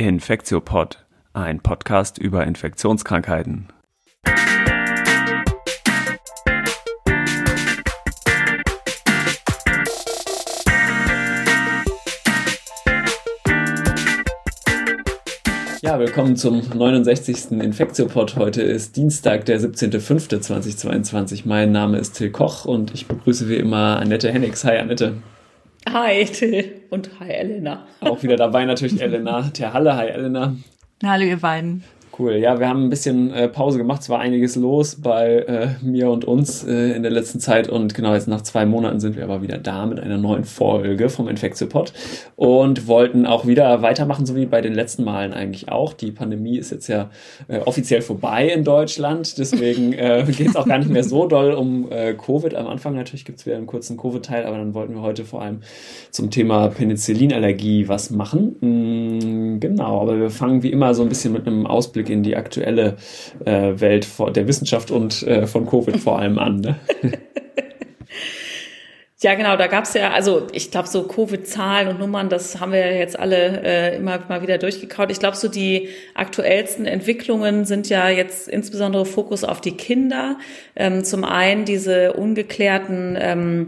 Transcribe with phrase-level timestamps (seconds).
[0.00, 1.04] Infektiopod,
[1.34, 3.68] ein Podcast über Infektionskrankheiten.
[15.82, 17.50] Ja, willkommen zum 69.
[17.60, 18.36] Infektiopod.
[18.36, 21.42] Heute ist Dienstag, der 17.05.2022.
[21.44, 24.64] Mein Name ist Till Koch und ich begrüße wie immer Annette Hennigs.
[24.64, 25.16] Hi Annette.
[25.88, 27.86] Hi Till und hi Elena.
[28.00, 29.96] Auch wieder dabei natürlich Elena Terhalle.
[29.96, 30.54] Hi Elena.
[31.02, 31.82] Hallo ihr beiden.
[32.20, 32.34] Cool.
[32.34, 34.02] Ja, wir haben ein bisschen äh, Pause gemacht.
[34.02, 37.66] Es war einiges los bei äh, mir und uns äh, in der letzten Zeit.
[37.66, 41.08] Und genau jetzt nach zwei Monaten sind wir aber wieder da mit einer neuen Folge
[41.08, 41.94] vom Infektiopod
[42.36, 45.94] und wollten auch wieder weitermachen, so wie bei den letzten Malen eigentlich auch.
[45.94, 47.08] Die Pandemie ist jetzt ja
[47.48, 49.38] äh, offiziell vorbei in Deutschland.
[49.38, 52.54] Deswegen äh, geht es auch gar nicht mehr so doll um äh, Covid.
[52.54, 55.40] Am Anfang natürlich gibt es wieder einen kurzen Covid-Teil, aber dann wollten wir heute vor
[55.40, 55.60] allem
[56.10, 58.56] zum Thema Penicillinallergie was machen.
[58.60, 62.36] Mm, genau, aber wir fangen wie immer so ein bisschen mit einem Ausblick in die
[62.36, 62.96] aktuelle
[63.44, 66.60] äh, Welt der Wissenschaft und äh, von Covid vor allem an.
[66.60, 66.76] Ne?
[69.22, 72.78] Ja, genau, da gab's ja, also ich glaube, so Covid-Zahlen und Nummern, das haben wir
[72.78, 75.10] ja jetzt alle äh, immer mal wieder durchgekaut.
[75.10, 80.38] Ich glaube, so die aktuellsten Entwicklungen sind ja jetzt insbesondere Fokus auf die Kinder.
[80.74, 83.66] Ähm, zum einen diese ungeklärten ähm,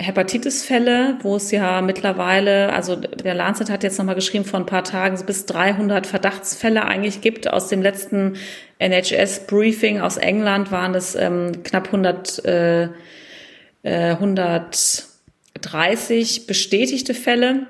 [0.00, 4.84] Hepatitis-Fälle, wo es ja mittlerweile, also der Lancet hat jetzt nochmal geschrieben, vor ein paar
[4.84, 7.52] Tagen bis 300 Verdachtsfälle eigentlich gibt.
[7.52, 8.36] Aus dem letzten
[8.78, 12.90] NHS-Briefing aus England waren es ähm, knapp 100, äh,
[13.82, 17.66] 130 äh, bestätigte Fälle.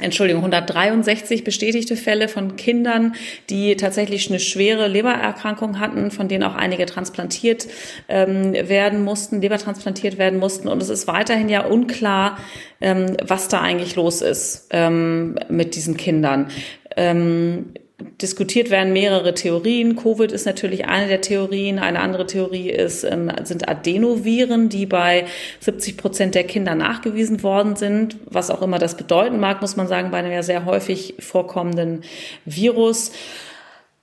[0.00, 3.14] Entschuldigung, 163 bestätigte Fälle von Kindern,
[3.50, 7.66] die tatsächlich eine schwere Lebererkrankung hatten, von denen auch einige transplantiert
[8.08, 10.68] ähm, werden mussten, lebertransplantiert werden mussten.
[10.68, 12.38] Und es ist weiterhin ja unklar,
[12.80, 16.48] ähm, was da eigentlich los ist ähm, mit diesen Kindern.
[16.96, 19.96] Ähm, diskutiert werden mehrere Theorien.
[19.96, 21.80] Covid ist natürlich eine der Theorien.
[21.80, 25.26] Eine andere Theorie ist, ähm, sind Adenoviren, die bei
[25.60, 28.16] 70 Prozent der Kinder nachgewiesen worden sind.
[28.26, 32.02] Was auch immer das bedeuten mag, muss man sagen, bei einem ja sehr häufig vorkommenden
[32.44, 33.10] Virus.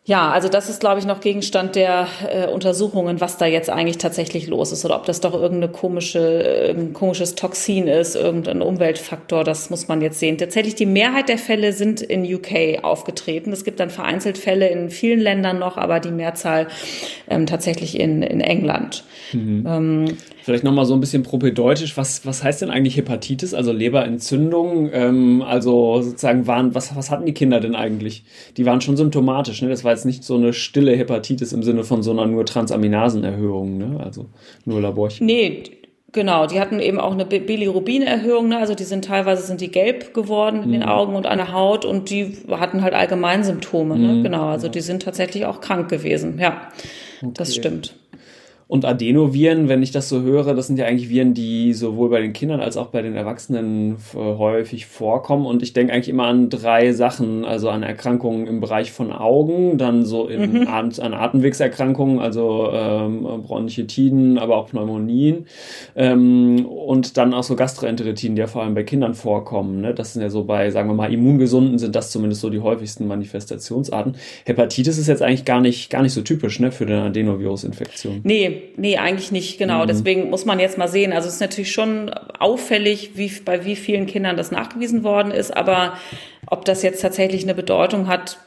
[0.08, 3.98] Ja, also das ist, glaube ich, noch Gegenstand der äh, Untersuchungen, was da jetzt eigentlich
[3.98, 9.44] tatsächlich los ist oder ob das doch irgendeine komische, irgendein komisches Toxin ist, irgendein Umweltfaktor,
[9.44, 10.38] das muss man jetzt sehen.
[10.38, 13.52] Tatsächlich die Mehrheit der Fälle sind in UK aufgetreten.
[13.52, 16.68] Es gibt dann vereinzelt Fälle in vielen Ländern noch, aber die Mehrzahl
[17.28, 19.04] ähm, tatsächlich in, in England.
[19.34, 19.66] Mhm.
[19.68, 24.92] Ähm, Vielleicht nochmal so ein bisschen propädeutisch, was, was heißt denn eigentlich Hepatitis, also Leberentzündung?
[24.94, 28.24] Ähm, also sozusagen waren, was, was hatten die Kinder denn eigentlich?
[28.56, 29.70] Die waren schon symptomatisch, ne?
[29.70, 33.80] Das war jetzt nicht so eine stille Hepatitis im Sinne von so einer nur Transaminasenerhöhung,
[33.80, 34.00] ne?
[34.00, 34.28] Also
[34.66, 35.26] nur Laborchen.
[35.26, 35.64] Nee,
[36.12, 38.58] Genau, die hatten eben auch eine Bilirubin-Erhöhung, ne?
[38.58, 40.74] also die sind teilweise sind die gelb geworden in mhm.
[40.74, 44.08] den Augen und an der Haut und die hatten halt Allgemeinsymptome, ne?
[44.14, 44.24] Mhm.
[44.24, 46.70] genau, also die sind tatsächlich auch krank gewesen, ja,
[47.22, 47.32] okay.
[47.34, 47.96] das stimmt.
[48.68, 52.20] Und Adenoviren, wenn ich das so höre, das sind ja eigentlich Viren, die sowohl bei
[52.20, 55.46] den Kindern als auch bei den Erwachsenen äh, häufig vorkommen.
[55.46, 59.78] Und ich denke eigentlich immer an drei Sachen, also an Erkrankungen im Bereich von Augen,
[59.78, 60.68] dann so in, mhm.
[60.68, 65.46] an, an Atemwegserkrankungen, also ähm, Bronchitiden, aber auch Pneumonien
[65.96, 69.82] ähm, und dann auch so Gastroenteritiden, die ja vor allem bei Kindern vorkommen.
[69.82, 69.94] Ne?
[69.94, 73.08] Das sind ja so bei, sagen wir mal, Immungesunden sind das zumindest so die häufigsten
[73.08, 74.16] Manifestationsarten.
[74.46, 78.22] Hepatitis ist jetzt eigentlich gar nicht, gar nicht so typisch ne, für eine Adenovirusinfektion.
[78.24, 79.84] Nee, Nee, eigentlich nicht, genau.
[79.84, 79.88] Mhm.
[79.88, 81.14] Deswegen muss man jetzt mal sehen.
[81.14, 85.56] Also es ist natürlich schon auffällig, wie, bei wie vielen Kindern das nachgewiesen worden ist,
[85.56, 85.98] aber
[86.48, 88.38] ob das jetzt tatsächlich eine Bedeutung hat,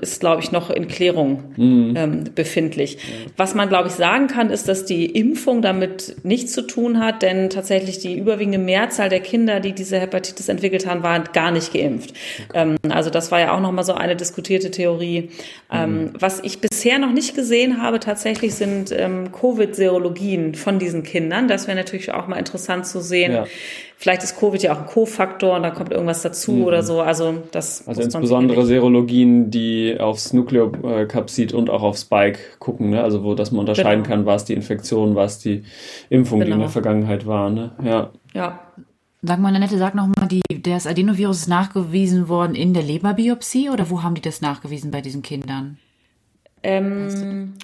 [0.00, 1.94] ist, glaube ich, noch in Klärung mhm.
[1.96, 2.94] ähm, befindlich.
[2.94, 3.30] Ja.
[3.36, 7.22] Was man, glaube ich, sagen kann, ist, dass die Impfung damit nichts zu tun hat,
[7.22, 11.72] denn tatsächlich die überwiegende Mehrzahl der Kinder, die diese Hepatitis entwickelt haben, waren gar nicht
[11.72, 12.12] geimpft.
[12.48, 12.58] Okay.
[12.62, 15.30] Ähm, also das war ja auch nochmal so eine diskutierte Theorie.
[15.72, 16.10] Ähm, mhm.
[16.18, 21.48] was ich bisher noch nicht gesehen habe, tatsächlich sind ähm, Covid-Serologien von diesen Kindern.
[21.48, 23.32] Das wäre natürlich auch mal interessant zu sehen.
[23.32, 23.46] Ja
[23.98, 26.64] Vielleicht ist Covid ja auch ein Co-Faktor und da kommt irgendwas dazu mhm.
[26.64, 27.00] oder so.
[27.00, 33.02] Also das also insbesondere Serologien, die aufs Nukleokapsid und auch auf Spike gucken, ne?
[33.02, 34.16] Also wo dass man unterscheiden genau.
[34.16, 35.64] kann, war es die Infektion, war es die
[36.10, 36.46] Impfung, genau.
[36.46, 36.72] die in der genau.
[36.72, 37.48] Vergangenheit war.
[37.48, 37.70] Ne?
[37.82, 38.10] Ja.
[38.34, 38.60] Ja.
[39.22, 40.28] Sag mal, Annette, sag nochmal,
[40.62, 45.00] das Adenovirus ist nachgewiesen worden in der Leberbiopsie oder wo haben die das nachgewiesen bei
[45.00, 45.78] diesen Kindern?
[46.62, 47.54] Ähm,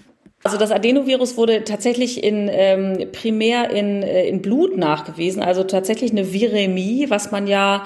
[0.45, 6.11] also das Adenovirus wurde tatsächlich in, ähm, primär in, äh, in Blut nachgewiesen, also tatsächlich
[6.11, 7.85] eine Viremie, was man ja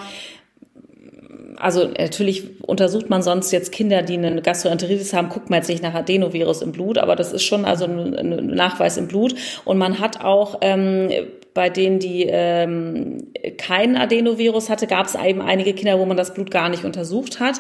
[1.58, 5.82] also natürlich untersucht man sonst jetzt Kinder, die eine Gastroenteritis haben, guckt man jetzt nicht
[5.82, 9.35] nach Adenovirus im Blut, aber das ist schon also ein Nachweis im Blut.
[9.64, 11.08] Und man hat auch ähm,
[11.56, 16.35] bei denen die ähm, keinen Adenovirus hatte, gab es eben einige Kinder, wo man das
[16.35, 17.55] Blut gar nicht untersucht hat,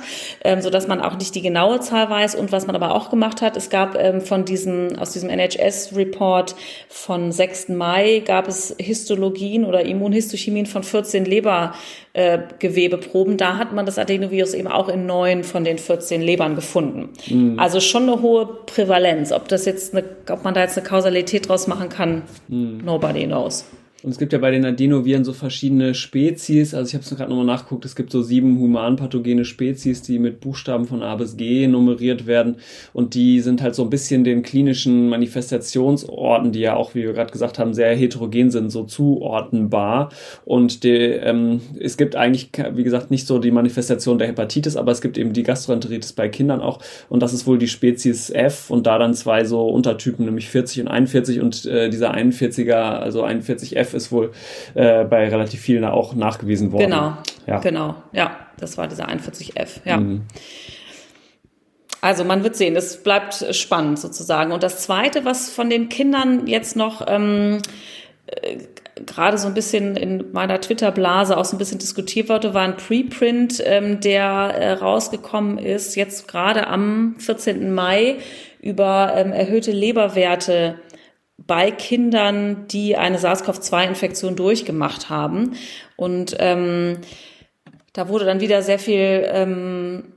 [0.44, 2.34] ähm, so dass man auch nicht die genaue Zahl weiß.
[2.34, 6.54] Und was man aber auch gemacht hat, es gab ähm, von diesem aus diesem NHS-Report
[6.90, 7.70] von 6.
[7.70, 13.32] Mai gab es Histologien oder Immunhistochemien von 14 Lebergewebeproben.
[13.32, 17.14] Äh, da hat man das Adenovirus eben auch in neun von den 14 Lebern gefunden.
[17.28, 17.58] Mhm.
[17.58, 19.32] Also schon eine hohe Prävalenz.
[19.32, 22.82] Ob das jetzt eine, ob man da jetzt eine Kausalität draus machen kann, mhm.
[22.84, 23.64] nobody knows.
[24.02, 26.74] Und es gibt ja bei den Adenoviren so verschiedene Spezies.
[26.74, 27.86] Also ich habe es gerade nochmal nachgeguckt.
[27.86, 32.56] Es gibt so sieben humanpathogene Spezies, die mit Buchstaben von A bis G nummeriert werden.
[32.92, 37.14] Und die sind halt so ein bisschen den klinischen Manifestationsorten, die ja auch, wie wir
[37.14, 40.10] gerade gesagt haben, sehr heterogen sind, so zuordnenbar.
[40.44, 44.92] Und die, ähm, es gibt eigentlich, wie gesagt, nicht so die Manifestation der Hepatitis, aber
[44.92, 46.80] es gibt eben die Gastroenteritis bei Kindern auch.
[47.08, 50.82] Und das ist wohl die Spezies F und da dann zwei so Untertypen, nämlich 40
[50.82, 51.40] und 41.
[51.40, 54.32] Und äh, dieser 41er, also 41F ist wohl
[54.74, 56.90] äh, bei relativ vielen auch nachgewiesen worden.
[56.90, 57.16] Genau,
[57.46, 57.58] ja.
[57.58, 59.98] genau, ja, das war dieser 41F, ja.
[59.98, 60.22] Mhm.
[62.00, 64.52] Also man wird sehen, es bleibt spannend sozusagen.
[64.52, 67.58] Und das Zweite, was von den Kindern jetzt noch ähm,
[68.26, 68.58] äh,
[69.04, 72.76] gerade so ein bisschen in meiner Twitter-Blase auch so ein bisschen diskutiert wurde, war ein
[72.76, 77.74] Preprint, ähm, der äh, rausgekommen ist, jetzt gerade am 14.
[77.74, 78.16] Mai
[78.60, 80.76] über ähm, erhöhte Leberwerte
[81.38, 85.56] bei Kindern, die eine SARS-CoV-2-Infektion durchgemacht haben.
[85.96, 86.98] Und ähm,
[87.92, 90.12] da wurde dann wieder sehr viel ähm,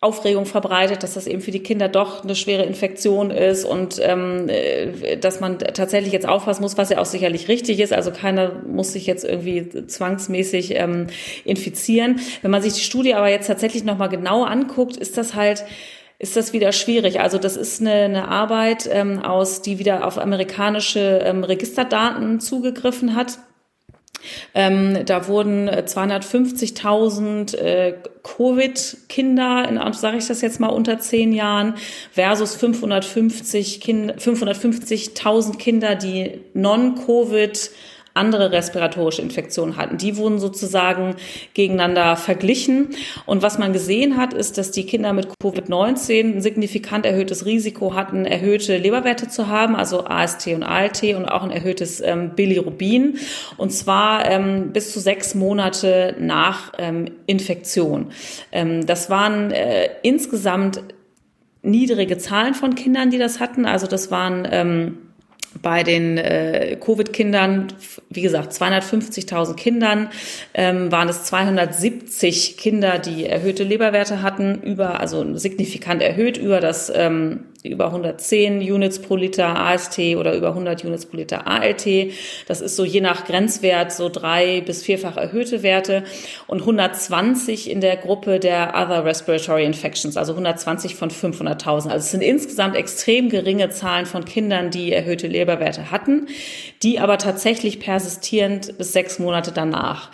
[0.00, 4.46] Aufregung verbreitet, dass das eben für die Kinder doch eine schwere Infektion ist und ähm,
[4.48, 7.94] äh, dass man tatsächlich jetzt aufpassen muss, was ja auch sicherlich richtig ist.
[7.94, 11.06] Also keiner muss sich jetzt irgendwie zwangsmäßig ähm,
[11.44, 12.20] infizieren.
[12.42, 15.64] Wenn man sich die Studie aber jetzt tatsächlich nochmal genau anguckt, ist das halt
[16.18, 17.20] ist das wieder schwierig.
[17.20, 23.14] Also das ist eine, eine Arbeit ähm, aus, die wieder auf amerikanische ähm, Registerdaten zugegriffen
[23.14, 23.38] hat.
[24.54, 31.74] Ähm, da wurden 250.000 äh, Covid-Kinder, in sage ich das jetzt mal unter zehn Jahren,
[32.12, 37.70] versus 550 kind, 550.000 Kinder, die non-Covid
[38.16, 39.98] andere respiratorische Infektionen hatten.
[39.98, 41.16] Die wurden sozusagen
[41.54, 42.90] gegeneinander verglichen.
[43.26, 47.94] Und was man gesehen hat, ist, dass die Kinder mit Covid-19 ein signifikant erhöhtes Risiko
[47.94, 53.18] hatten, erhöhte Leberwerte zu haben, also AST und ALT und auch ein erhöhtes ähm, Bilirubin.
[53.56, 58.12] Und zwar ähm, bis zu sechs Monate nach ähm, Infektion.
[58.52, 60.82] Ähm, das waren äh, insgesamt
[61.62, 63.66] niedrige Zahlen von Kindern, die das hatten.
[63.66, 64.98] Also das waren ähm,
[65.62, 67.68] bei den äh, Covid-Kindern,
[68.10, 70.08] wie gesagt, 250.000 Kindern,
[70.54, 76.92] ähm, waren es 270 Kinder, die erhöhte Leberwerte hatten, über, also signifikant erhöht über das
[76.94, 81.86] ähm, über 110 Units pro Liter AST oder über 100 Units pro Liter ALT.
[82.46, 86.04] Das ist so je nach Grenzwert so drei bis vierfach erhöhte Werte
[86.46, 91.88] und 120 in der Gruppe der Other Respiratory Infections, also 120 von 500.000.
[91.88, 96.28] Also es sind insgesamt extrem geringe Zahlen von Kindern, die erhöhte Leberwerte hatten,
[96.82, 100.10] die aber tatsächlich persistierend bis sechs Monate danach.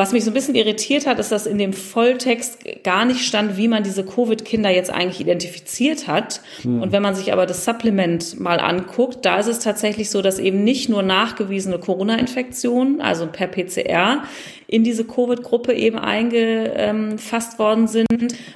[0.00, 3.58] Was mich so ein bisschen irritiert hat, ist, dass in dem Volltext gar nicht stand,
[3.58, 6.40] wie man diese Covid-Kinder jetzt eigentlich identifiziert hat.
[6.62, 6.80] Hm.
[6.80, 10.38] Und wenn man sich aber das Supplement mal anguckt, da ist es tatsächlich so, dass
[10.38, 14.22] eben nicht nur nachgewiesene Corona-Infektionen, also per PCR,
[14.66, 18.08] in diese Covid-Gruppe eben eingefasst worden sind,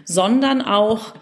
[0.06, 1.12] sondern auch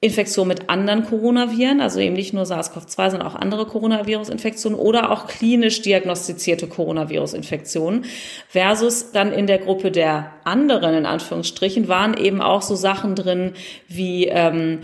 [0.00, 5.26] Infektion mit anderen Coronaviren, also eben nicht nur SARS-CoV-2, sondern auch andere Coronavirus-Infektionen oder auch
[5.26, 8.04] klinisch diagnostizierte Coronavirus-Infektionen.
[8.48, 13.54] Versus dann in der Gruppe der anderen, in Anführungsstrichen, waren eben auch so Sachen drin
[13.88, 14.80] wie ähm,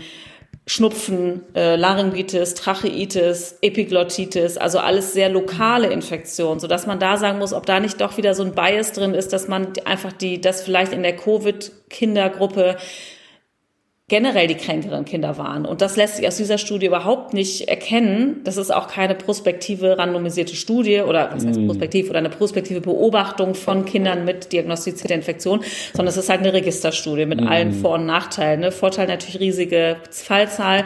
[0.65, 7.37] Schnupfen, äh, Laryngitis, Tracheitis, Epiglottitis, also alles sehr lokale Infektionen, so dass man da sagen
[7.37, 10.39] muss, ob da nicht doch wieder so ein Bias drin ist, dass man einfach die,
[10.39, 12.77] das vielleicht in der Covid-Kindergruppe
[14.09, 15.65] generell die kränkeren Kinder waren.
[15.65, 18.41] Und das lässt sich aus dieser Studie überhaupt nicht erkennen.
[18.43, 21.67] Das ist auch keine prospektive randomisierte Studie oder was heißt mm.
[21.67, 25.61] prospektiv oder eine prospektive Beobachtung von Kindern mit diagnostizierter Infektion,
[25.93, 27.47] sondern es ist halt eine Registerstudie mit mm.
[27.47, 28.59] allen Vor- und Nachteilen.
[28.59, 28.71] Ne?
[28.73, 30.83] Vorteil natürlich riesige Fallzahl,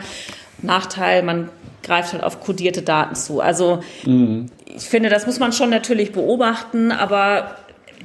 [0.62, 1.50] Nachteil, man
[1.81, 3.41] greift halt auf kodierte Daten zu.
[3.41, 4.45] Also mm.
[4.75, 7.55] ich finde, das muss man schon natürlich beobachten, aber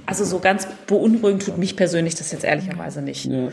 [0.07, 3.27] also so ganz beunruhigend tut mich persönlich das jetzt ehrlicherweise nicht.
[3.27, 3.49] Ja.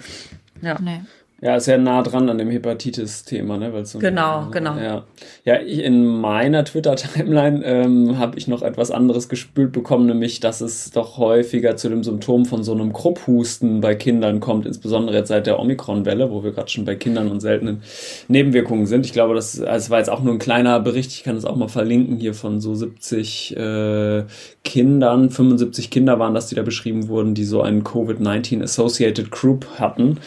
[0.62, 0.78] ja.
[0.80, 1.02] Nee.
[1.42, 3.72] Ja, ist ja nah dran an dem Hepatitis-Thema, ne?
[3.72, 4.76] Weil's so Genau, ein, genau.
[4.78, 5.06] Ja,
[5.46, 10.60] ja ich, in meiner Twitter-Timeline ähm, habe ich noch etwas anderes gespült bekommen, nämlich, dass
[10.60, 15.30] es doch häufiger zu dem Symptom von so einem Krupphusten bei Kindern kommt, insbesondere jetzt
[15.30, 17.84] seit der Omikron-Welle, wo wir gerade schon bei Kindern und seltenen
[18.28, 19.06] Nebenwirkungen sind.
[19.06, 21.46] Ich glaube, das, also es war jetzt auch nur ein kleiner Bericht, ich kann das
[21.46, 24.24] auch mal verlinken, hier von so 70 äh,
[24.66, 29.66] Kindern, 75 Kinder waren das, die da beschrieben wurden, die so einen Covid-19 Associated Group
[29.80, 30.18] hatten.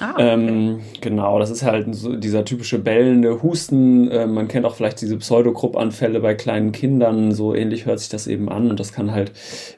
[0.00, 0.14] Ah.
[0.18, 4.08] Ähm, genau, das ist halt so dieser typische bellende Husten.
[4.10, 7.32] Äh, man kennt auch vielleicht diese Pseudogruppanfälle bei kleinen Kindern.
[7.32, 9.32] So ähnlich hört sich das eben an und das kann halt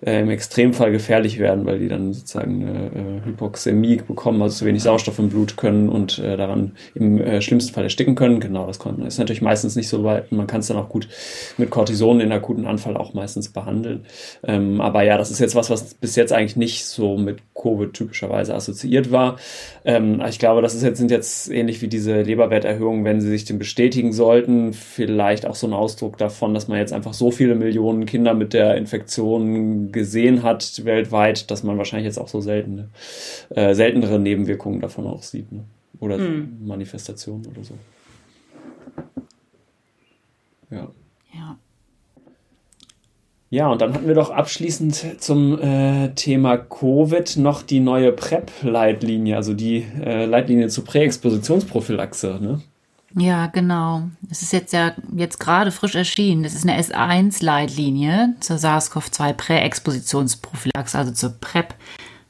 [0.04, 4.66] äh, im Extremfall gefährlich werden, weil die dann sozusagen eine äh, Hypoxämie bekommen, also zu
[4.66, 8.40] wenig Sauerstoff im Blut können und äh, daran im äh, schlimmsten Fall ersticken können.
[8.40, 10.32] Genau, das ist natürlich meistens nicht so weit.
[10.32, 11.08] Man kann es dann auch gut
[11.56, 14.04] mit Cortison in akuten Anfall auch meistens behandeln.
[14.44, 17.92] Ähm, aber ja, das ist jetzt was, was bis jetzt eigentlich nicht so mit Covid
[17.92, 19.36] typischerweise assoziiert war.
[19.84, 23.44] Ähm, ich glaube, das ist jetzt, sind jetzt ähnlich wie diese Leberwerterhöhungen, wenn sie sich
[23.44, 27.54] dem bestätigen sollten, vielleicht auch so ein Ausdruck davon, dass man jetzt einfach so viele
[27.54, 32.88] Millionen Kinder mit der Infektion gesehen hat weltweit, dass man wahrscheinlich jetzt auch so seltene,
[33.50, 35.52] äh, seltenere Nebenwirkungen davon auch sieht.
[35.52, 35.64] Ne?
[36.00, 36.58] Oder Hm.
[36.66, 37.74] Manifestationen oder so.
[40.70, 40.88] Ja.
[41.34, 41.58] Ja.
[43.52, 49.34] Ja, und dann hatten wir doch abschließend zum äh, Thema Covid noch die neue PrEP-Leitlinie,
[49.34, 52.38] also die äh, Leitlinie zur Präexpositionsprophylaxe.
[52.40, 52.60] Ne?
[53.16, 54.02] Ja, genau.
[54.30, 56.44] Es ist jetzt ja jetzt gerade frisch erschienen.
[56.44, 61.74] Das ist eine S1-Leitlinie zur SARS-CoV-2 Präexpositionsprophylaxe, also zur PrEP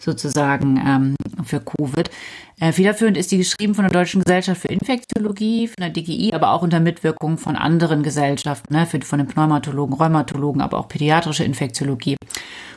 [0.00, 2.11] sozusagen ähm, für Covid.
[2.59, 6.50] Äh, federführend ist die geschrieben von der Deutschen Gesellschaft für Infektiologie, von der DGI, aber
[6.52, 12.16] auch unter Mitwirkung von anderen Gesellschaften, ne, von den Pneumatologen, Rheumatologen, aber auch pädiatrische Infektiologie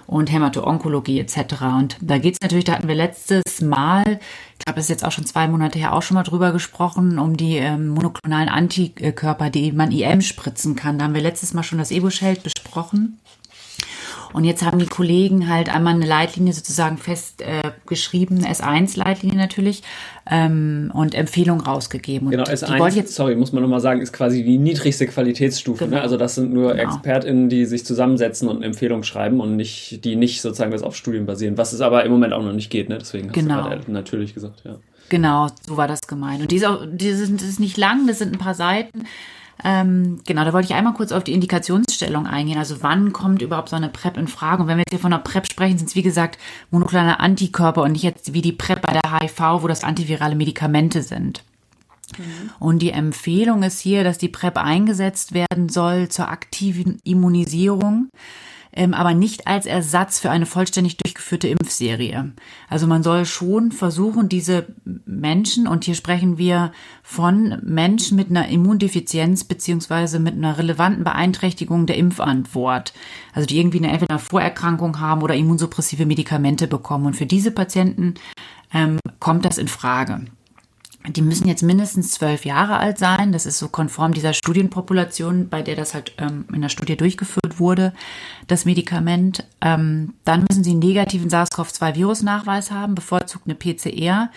[0.08, 1.38] und Hämato-Onkologie etc.
[1.78, 5.12] Und da geht's natürlich, da hatten wir letztes Mal, ich glaube, das ist jetzt auch
[5.12, 9.72] schon zwei Monate her, auch schon mal drüber gesprochen, um die ähm, monoklonalen Antikörper, die
[9.72, 10.98] man IM spritzen kann.
[10.98, 13.20] Da haben wir letztes Mal schon das Evo-Schild besprochen.
[14.34, 19.84] Und jetzt haben die Kollegen halt einmal eine Leitlinie sozusagen fest äh, geschrieben, S1-Leitlinie natürlich,
[20.30, 22.28] ähm, und Empfehlung rausgegeben.
[22.28, 25.06] Und Genau, die wollte S1, jetzt sorry, muss man nochmal sagen, ist quasi die niedrigste
[25.08, 25.86] Qualitätsstufe.
[25.86, 25.98] Genau.
[25.98, 26.02] Ne?
[26.02, 26.84] Also das sind nur Genau.
[26.84, 31.26] ExpertInnen, die sich zusammensetzen und Empfehlungen schreiben und nicht, die nicht sozusagen das auf Studien
[31.26, 32.98] basieren, was es aber im Moment auch noch nicht geht, ne?
[32.98, 33.64] Deswegen hast Genau.
[33.64, 34.76] du gerade natürlich gesagt, ja.
[35.10, 36.42] Genau, so war das gemeint.
[36.42, 39.04] Und die ist, auch, die sind, das ist nicht lang, das sind ein paar Seiten.
[39.64, 42.58] Ähm, genau, da wollte ich einmal kurz auf die Indikationsstellung eingehen.
[42.58, 44.64] Also wann kommt überhaupt so eine PrEP in Frage?
[44.64, 46.38] Und wenn wir jetzt hier von einer PrEP sprechen, sind es wie gesagt
[46.72, 51.02] monoklonale Antikörper und nicht jetzt wie die PrEP bei der HIV, wo das antivirale Medikamente
[51.02, 51.44] sind.
[52.60, 58.10] Und die Empfehlung ist hier, dass die PrEP eingesetzt werden soll zur aktiven Immunisierung,
[58.76, 62.32] aber nicht als Ersatz für eine vollständig durchgeführte Impfserie.
[62.70, 64.68] Also man soll schon versuchen, diese
[65.06, 66.72] Menschen, und hier sprechen wir
[67.04, 72.94] von Menschen mit einer Immundefizienz beziehungsweise mit einer relevanten Beeinträchtigung der Impfantwort,
[73.34, 77.06] also die irgendwie eine, entweder Vorerkrankung haben oder immunsuppressive Medikamente bekommen.
[77.06, 78.16] Und für diese Patienten
[78.74, 80.26] ähm, kommt das in Frage.
[81.08, 83.34] Die müssen jetzt mindestens zwölf Jahre alt sein.
[83.34, 87.60] Das ist so konform dieser Studienpopulation, bei der das halt ähm, in der Studie durchgeführt
[87.60, 87.94] wurde,
[88.48, 89.46] das Medikament.
[89.60, 94.30] Ähm, dann müssen sie einen negativen SARS-CoV-2-Virusnachweis haben, bevorzugt eine PCR.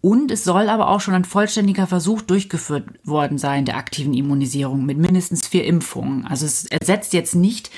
[0.00, 4.84] Und es soll aber auch schon ein vollständiger Versuch durchgeführt worden sein der aktiven Immunisierung
[4.84, 6.26] mit mindestens vier Impfungen.
[6.26, 7.70] Also es ersetzt jetzt nicht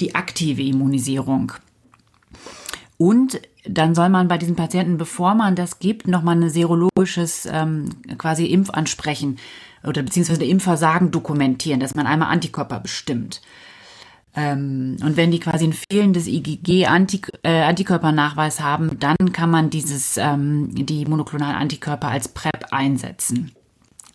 [0.00, 1.52] die aktive Immunisierung.
[2.96, 7.90] Und dann soll man bei diesen Patienten, bevor man das gibt, nochmal ein serologisches ähm,
[8.16, 9.38] quasi Impfansprechen
[9.84, 13.42] oder beziehungsweise Impfversagen dokumentieren, dass man einmal Antikörper bestimmt.
[14.34, 21.06] Ähm, und wenn die quasi ein fehlendes IgG-Antikörpernachweis haben, dann kann man dieses, ähm, die
[21.06, 23.52] monoklonalen Antikörper als PrEP einsetzen.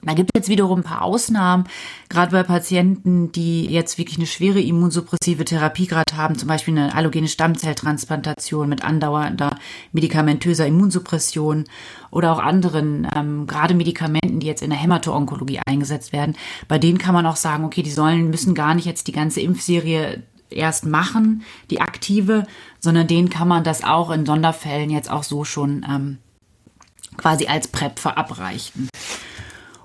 [0.06, 1.66] Da gibt es jetzt wiederum ein paar Ausnahmen,
[2.10, 6.94] gerade bei Patienten, die jetzt wirklich eine schwere immunsuppressive Therapie gerade haben, zum Beispiel eine
[6.94, 9.58] allogene Stammzelltransplantation mit andauernder
[9.94, 11.66] medikamentöser Immunsuppression
[12.12, 16.36] oder auch anderen, ähm, gerade Medikamenten, die jetzt in der Hämato-Onkologie eingesetzt werden.
[16.68, 19.42] Bei denen kann man auch sagen, okay, die sollen, müssen gar nicht jetzt die ganze
[19.42, 22.46] Impfserie erst machen, die aktive,
[22.80, 26.18] sondern denen kann man das auch in Sonderfällen jetzt auch so schon ähm,
[27.18, 28.90] quasi als PrEP verabreichen.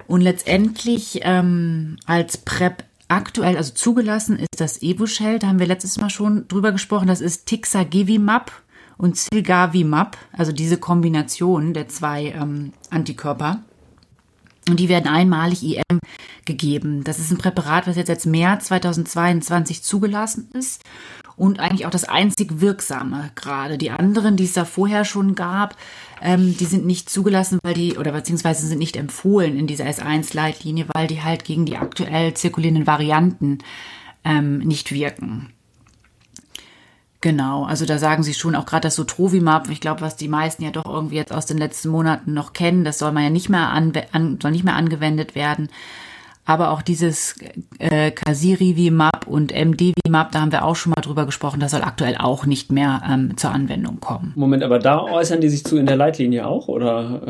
[0.09, 5.99] Und letztendlich ähm, als PrEP aktuell, also zugelassen ist das Evusheld, da haben wir letztes
[5.99, 8.51] Mal schon drüber gesprochen, das ist Tixagevimab
[8.97, 13.63] und Silgavimab, also diese Kombination der zwei ähm, Antikörper.
[14.67, 16.01] Und die werden einmalig IM
[16.47, 17.05] gegeben.
[17.05, 20.85] Das ist ein Präparat, was jetzt jetzt März 2022 zugelassen ist.
[21.39, 23.79] Und eigentlich auch das einzig wirksame gerade.
[23.79, 25.77] Die anderen, die es da vorher schon gab,
[26.21, 30.87] ähm, die sind nicht zugelassen, weil die, oder beziehungsweise sind nicht empfohlen in dieser S1-Leitlinie,
[30.93, 33.59] weil die halt gegen die aktuell zirkulierenden Varianten
[34.25, 35.53] ähm, nicht wirken.
[37.21, 40.29] Genau, also da sagen sie schon auch gerade das so Trovimab, ich glaube, was die
[40.29, 43.31] meisten ja doch irgendwie jetzt aus den letzten Monaten noch kennen, das soll man ja
[43.31, 43.93] nicht mehr an,
[44.41, 45.69] soll nicht mehr angewendet werden.
[46.49, 47.35] Aber auch dieses
[47.79, 52.17] äh, Casirivimab und MDVimab, da haben wir auch schon mal drüber gesprochen, das soll aktuell
[52.19, 54.33] auch nicht mehr ähm, zur Anwendung kommen.
[54.35, 56.69] Moment, aber da äußern die sich zu in der Leitlinie auch?
[56.69, 57.21] Oder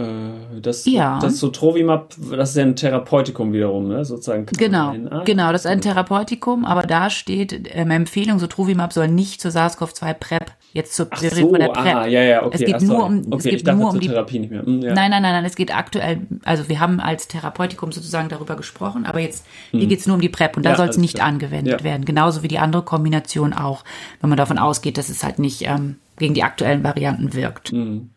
[0.56, 1.18] äh, das, ja.
[1.20, 4.04] das Sotrovimab, das ist ja ein Therapeutikum wiederum, ne?
[4.04, 4.46] sozusagen.
[4.56, 9.40] Genau, ah, genau, das ist ein Therapeutikum, aber da steht ähm, Empfehlung, Sotrovimab soll nicht
[9.40, 11.94] zur SARS-CoV-2-PrEP jetzt zur Ach so, von der PrEP.
[11.94, 12.56] Ah, ja, ja, okay.
[12.58, 14.64] Es geht Ach, nur um, okay, es geht nur um die Therapie nicht mehr.
[14.64, 14.94] Hm, ja.
[14.94, 19.04] Nein, nein, nein, nein, es geht aktuell, also wir haben als Therapeutikum sozusagen darüber gesprochen,
[19.04, 19.88] aber jetzt, hier hm.
[19.88, 21.28] geht es nur um die PrEP und da ja, soll es nicht klar.
[21.28, 22.04] angewendet werden.
[22.04, 23.84] Genauso wie die andere Kombination auch,
[24.20, 27.70] wenn man davon ausgeht, dass es halt nicht ähm, gegen die aktuellen Varianten wirkt.
[27.70, 28.10] Hm.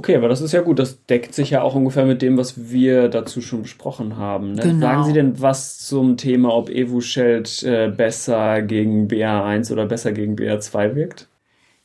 [0.00, 0.78] Okay, aber das ist ja gut.
[0.78, 4.52] Das deckt sich ja auch ungefähr mit dem, was wir dazu schon besprochen haben.
[4.52, 4.62] Ne?
[4.62, 4.80] Genau.
[4.80, 10.36] Sagen Sie denn was zum Thema, ob Evusheld äh, besser gegen BA1 oder besser gegen
[10.36, 11.28] BA2 wirkt?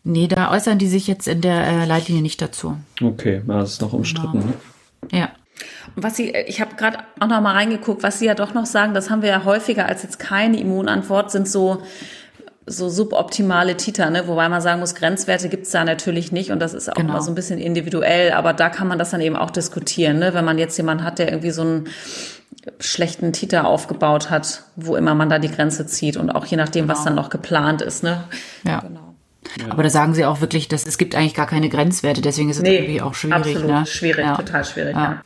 [0.07, 2.77] Nee, da äußern die sich jetzt in der äh, Leitlinie nicht dazu.
[3.01, 4.39] Okay, das ist noch umstritten.
[4.39, 4.45] Genau.
[4.45, 4.53] Ne?
[5.11, 5.29] Ja.
[5.95, 8.67] Und was sie, ich habe gerade auch noch mal reingeguckt, was sie ja doch noch
[8.67, 11.81] sagen, das haben wir ja häufiger als jetzt keine Immunantwort, sind so
[12.67, 14.27] so suboptimale Titer, ne?
[14.27, 17.11] wobei man sagen muss, Grenzwerte gibt's da natürlich nicht und das ist auch genau.
[17.11, 20.33] immer so ein bisschen individuell, aber da kann man das dann eben auch diskutieren, ne?
[20.33, 21.87] wenn man jetzt jemanden hat, der irgendwie so einen
[22.79, 26.87] schlechten Titer aufgebaut hat, wo immer man da die Grenze zieht und auch je nachdem,
[26.87, 26.97] genau.
[26.97, 28.01] was dann noch geplant ist.
[28.01, 28.23] Ne?
[28.63, 28.79] Ja.
[28.79, 29.14] Genau.
[29.59, 29.71] Ja.
[29.71, 32.57] Aber da sagen sie auch wirklich, dass es gibt eigentlich gar keine Grenzwerte, deswegen ist
[32.57, 33.37] es nee, irgendwie auch schwierig.
[33.37, 33.85] Absolut ne?
[33.85, 34.35] schwierig, ja.
[34.35, 34.95] total schwierig.
[34.95, 35.21] Ja.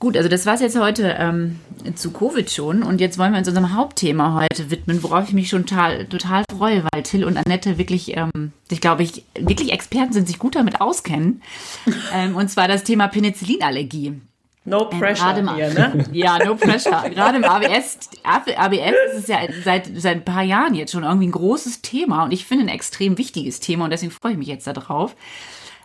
[0.00, 1.60] Gut, also das war es jetzt heute ähm,
[1.94, 5.50] zu Covid schon und jetzt wollen wir uns unserem Hauptthema heute widmen, worauf ich mich
[5.50, 10.14] schon total, total freue, weil Till und Annette wirklich, ähm, ich glaube, ich wirklich Experten
[10.14, 11.42] sind, sich gut damit auskennen.
[12.14, 14.18] ähm, und zwar das Thema Penicillinallergie.
[14.70, 16.04] No pressure im, hier, ne?
[16.12, 17.10] Ja, no pressure.
[17.10, 21.26] Gerade im ABS, ABS ist es ja seit, seit ein paar Jahren jetzt schon irgendwie
[21.26, 24.48] ein großes Thema und ich finde ein extrem wichtiges Thema und deswegen freue ich mich
[24.48, 25.16] jetzt darauf.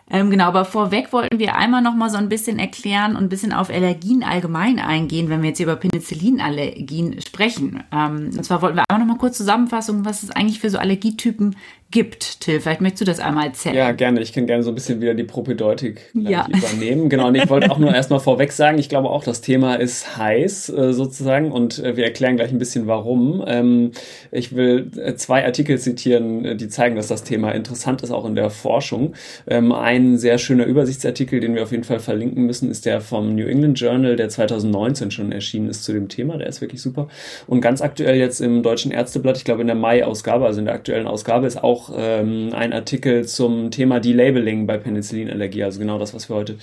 [0.08, 3.28] Ähm, genau, aber vorweg wollten wir einmal noch mal so ein bisschen erklären und ein
[3.28, 7.82] bisschen auf Allergien allgemein eingehen, wenn wir jetzt über Penicillinallergien sprechen.
[7.90, 10.78] Ähm, und zwar wollten wir einmal noch mal kurz Zusammenfassung, was es eigentlich für so
[10.78, 11.56] Allergietypen
[11.90, 12.40] gibt.
[12.40, 13.76] Till, vielleicht möchtest du das einmal erzählen.
[13.76, 14.20] Ja, gerne.
[14.20, 16.46] Ich kann gerne so ein bisschen wieder die Propedeutik ja.
[16.48, 17.08] übernehmen.
[17.08, 20.16] Genau, und ich wollte auch nur erstmal vorweg sagen, ich glaube auch, das Thema ist
[20.16, 23.44] heiß äh, sozusagen und äh, wir erklären gleich ein bisschen warum.
[23.46, 23.92] Ähm,
[24.32, 28.26] ich will äh, zwei Artikel zitieren, äh, die zeigen, dass das Thema interessant ist, auch
[28.26, 29.14] in der Forschung.
[29.46, 33.34] Ähm, ein sehr schöner Übersichtsartikel, den wir auf jeden Fall verlinken müssen, ist der vom
[33.36, 36.36] New England Journal, der 2019 schon erschienen ist zu dem Thema.
[36.36, 37.08] Der ist wirklich super.
[37.46, 40.74] Und ganz aktuell jetzt im Deutschen Ärzteblatt, ich glaube in der Mai-Ausgabe, also in der
[40.74, 45.98] aktuellen Ausgabe, ist auch auch ähm, ein Artikel zum Thema Delabeling bei Penicillinallergie, also genau
[45.98, 46.56] das, was wir heute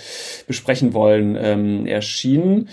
[0.48, 2.70] besprechen wollen, ähm, erschienen.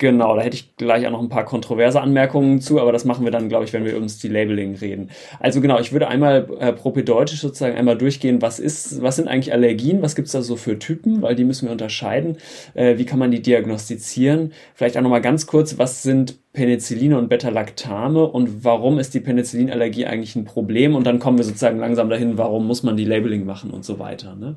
[0.00, 3.22] Genau, da hätte ich gleich auch noch ein paar kontroverse Anmerkungen zu, aber das machen
[3.26, 5.10] wir dann, glaube ich, wenn wir ums Delabeling reden.
[5.40, 9.52] Also genau, ich würde einmal äh, propedeutisch sozusagen einmal durchgehen, was ist, was sind eigentlich
[9.52, 12.38] Allergien, was gibt's da so für Typen, weil die müssen wir unterscheiden.
[12.72, 14.54] Äh, wie kann man die diagnostizieren?
[14.74, 20.06] Vielleicht auch nochmal ganz kurz, was sind Penicilline und Beta-Lactame und warum ist die Penicillinallergie
[20.06, 20.94] eigentlich ein Problem?
[20.94, 23.98] Und dann kommen wir sozusagen langsam dahin, warum muss man die Labeling machen und so
[23.98, 24.34] weiter.
[24.34, 24.56] Ne?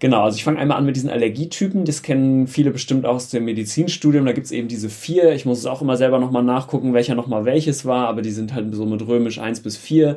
[0.00, 1.84] Genau, also ich fange einmal an mit diesen Allergietypen.
[1.84, 4.24] Das kennen viele bestimmt aus dem Medizinstudium.
[4.24, 5.34] Da gibt's eben diese vier.
[5.34, 8.54] Ich muss es auch immer selber nochmal nachgucken, welcher nochmal welches war, aber die sind
[8.54, 10.16] halt so mit römisch eins bis vier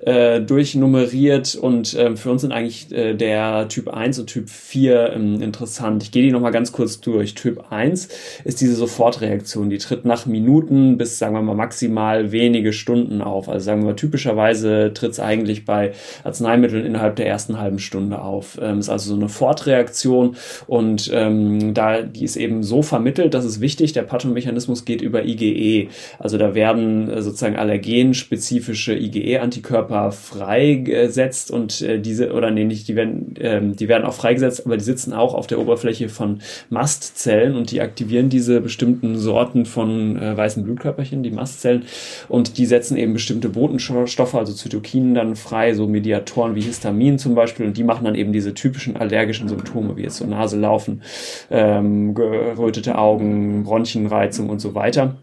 [0.00, 1.54] äh, durchnummeriert.
[1.54, 6.02] Und ähm, für uns sind eigentlich äh, der Typ 1 und Typ 4 ähm, interessant.
[6.02, 7.34] Ich gehe die nochmal ganz kurz durch.
[7.34, 8.08] Typ 1
[8.44, 9.70] ist diese Sofortreaktion.
[9.70, 13.48] Die tritt nach Minuten bis, sagen wir mal, maximal wenige Stunden auf.
[13.48, 15.92] Also sagen wir mal, typischerweise tritt es eigentlich bei
[16.22, 18.58] Arzneimitteln innerhalb der ersten halben Stunde auf.
[18.60, 20.36] Ähm, ist also so eine Fortreaktion.
[20.66, 25.24] Und ähm, da die ist eben so vermittelt, das ist wichtig, der Pathomechanismus geht über
[25.24, 25.88] IgE.
[26.18, 32.96] Also da werden äh, sozusagen allergenspezifische IgE-Antikörper freigesetzt und äh, diese, oder nee, nicht, die
[32.96, 37.56] werden, ähm, die werden auch freigesetzt, aber die sitzen auch auf der Oberfläche von Mastzellen
[37.56, 41.84] und die aktivieren diese bestimmten Sorten von äh, weißen Blutkörperchen, die Mastzellen,
[42.28, 47.34] und die setzen eben bestimmte Botenstoffe, also Zytokinen dann frei, so Mediatoren wie Histamin zum
[47.34, 51.02] Beispiel, und die machen dann eben diese typischen allergischen Symptome, wie jetzt so Nase laufen,
[51.50, 55.16] ähm, gerötete Augen, Bronchienreizung und so weiter.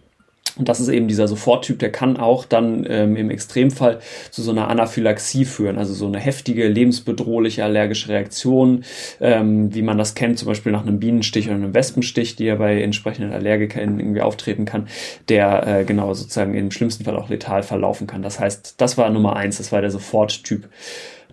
[0.57, 3.99] Und das ist eben dieser Soforttyp, der kann auch dann ähm, im Extremfall
[4.29, 8.83] zu so einer Anaphylaxie führen, also so eine heftige, lebensbedrohliche allergische Reaktion,
[9.21, 12.55] ähm, wie man das kennt, zum Beispiel nach einem Bienenstich oder einem Wespenstich, die ja
[12.55, 14.89] bei entsprechenden Allergikern irgendwie auftreten kann,
[15.29, 18.21] der äh, genau sozusagen im schlimmsten Fall auch letal verlaufen kann.
[18.21, 20.67] Das heißt, das war Nummer eins, das war der Soforttyp.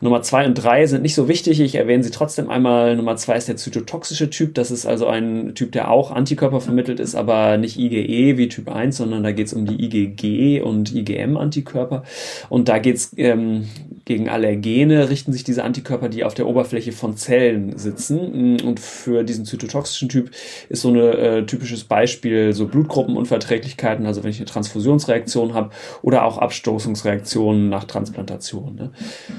[0.03, 1.59] Nummer zwei und drei sind nicht so wichtig.
[1.59, 2.97] Ich erwähne sie trotzdem einmal.
[2.97, 4.55] Nummer zwei ist der zytotoxische Typ.
[4.55, 8.69] Das ist also ein Typ, der auch Antikörper vermittelt ist, aber nicht IgE wie Typ
[8.69, 12.03] 1, sondern da geht es um die IgG und IgM-Antikörper.
[12.51, 13.69] Und da geht es ähm,
[14.05, 18.61] gegen Allergene, richten sich diese Antikörper, die auf der Oberfläche von Zellen sitzen.
[18.61, 20.31] Und für diesen zytotoxischen Typ
[20.69, 25.71] ist so ein äh, typisches Beispiel so Blutgruppenunverträglichkeiten, also wenn ich eine Transfusionsreaktion habe
[26.03, 28.75] oder auch Abstoßungsreaktionen nach Transplantation.
[28.75, 28.91] Ne?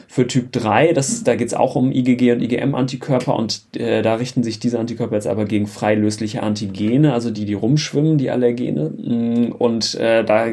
[0.08, 4.02] Für Typ Typ 3, das, da geht es auch um IgG und IgM-Antikörper und äh,
[4.02, 8.30] da richten sich diese Antikörper jetzt aber gegen freilösliche Antigene, also die, die rumschwimmen, die
[8.30, 8.90] Allergene.
[8.90, 10.48] Mm, und äh, da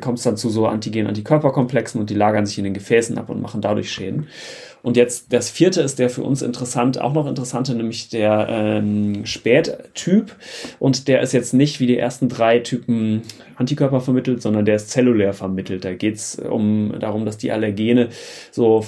[0.00, 3.40] kommt es dann zu so Antigen-Antikörperkomplexen und die lagern sich in den Gefäßen ab und
[3.40, 4.26] machen dadurch Schäden.
[4.82, 9.26] Und jetzt das vierte ist der für uns interessant, auch noch interessante, nämlich der ähm,
[9.26, 10.36] Spättyp.
[10.78, 13.22] Und der ist jetzt nicht wie die ersten drei Typen
[13.56, 15.84] Antikörper vermittelt, sondern der ist zellulär vermittelt.
[15.84, 18.08] Da geht es um, darum, dass die Allergene
[18.52, 18.80] so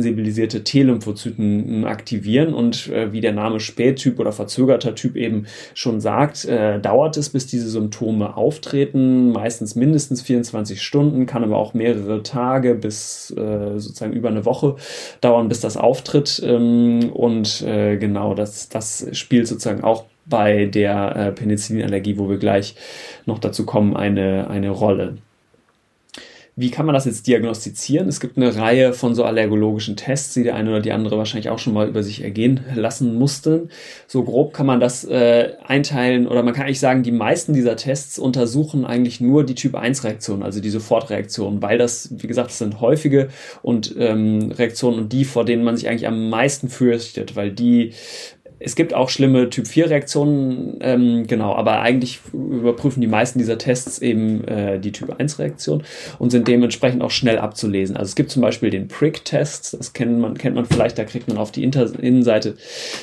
[0.00, 2.54] vorsensibilisierte T-Lymphozyten aktivieren.
[2.54, 7.30] Und äh, wie der Name Spättyp oder verzögerter Typ eben schon sagt, äh, dauert es,
[7.30, 9.32] bis diese Symptome auftreten.
[9.32, 14.76] Meistens mindestens 24 Stunden, kann aber auch mehrere Tage bis äh, sozusagen über eine Woche
[15.20, 16.42] dauern dauern, bis das auftritt.
[16.44, 22.38] Ähm, und äh, genau, das, das spielt sozusagen auch bei der äh, Penicillinallergie, wo wir
[22.38, 22.74] gleich
[23.26, 25.16] noch dazu kommen, eine, eine Rolle.
[26.56, 28.08] Wie kann man das jetzt diagnostizieren?
[28.08, 31.48] Es gibt eine Reihe von so allergologischen Tests, die der eine oder die andere wahrscheinlich
[31.48, 33.70] auch schon mal über sich ergehen lassen mussten.
[34.06, 37.76] So grob kann man das äh, einteilen oder man kann eigentlich sagen, die meisten dieser
[37.76, 42.80] Tests untersuchen eigentlich nur die Typ-1-Reaktionen, also die Sofortreaktionen, weil das, wie gesagt, das sind
[42.80, 43.28] häufige
[43.62, 47.92] und ähm, Reaktionen und die, vor denen man sich eigentlich am meisten fürchtet, weil die
[48.62, 54.44] es gibt auch schlimme Typ-4-Reaktionen, ähm, genau, aber eigentlich überprüfen die meisten dieser Tests eben
[54.44, 55.82] äh, die Typ-1-Reaktion
[56.18, 57.96] und sind dementsprechend auch schnell abzulesen.
[57.96, 61.26] Also es gibt zum Beispiel den Prick-Test, das kennt man, kennt man vielleicht, da kriegt
[61.26, 62.56] man auf die Inter Innenseite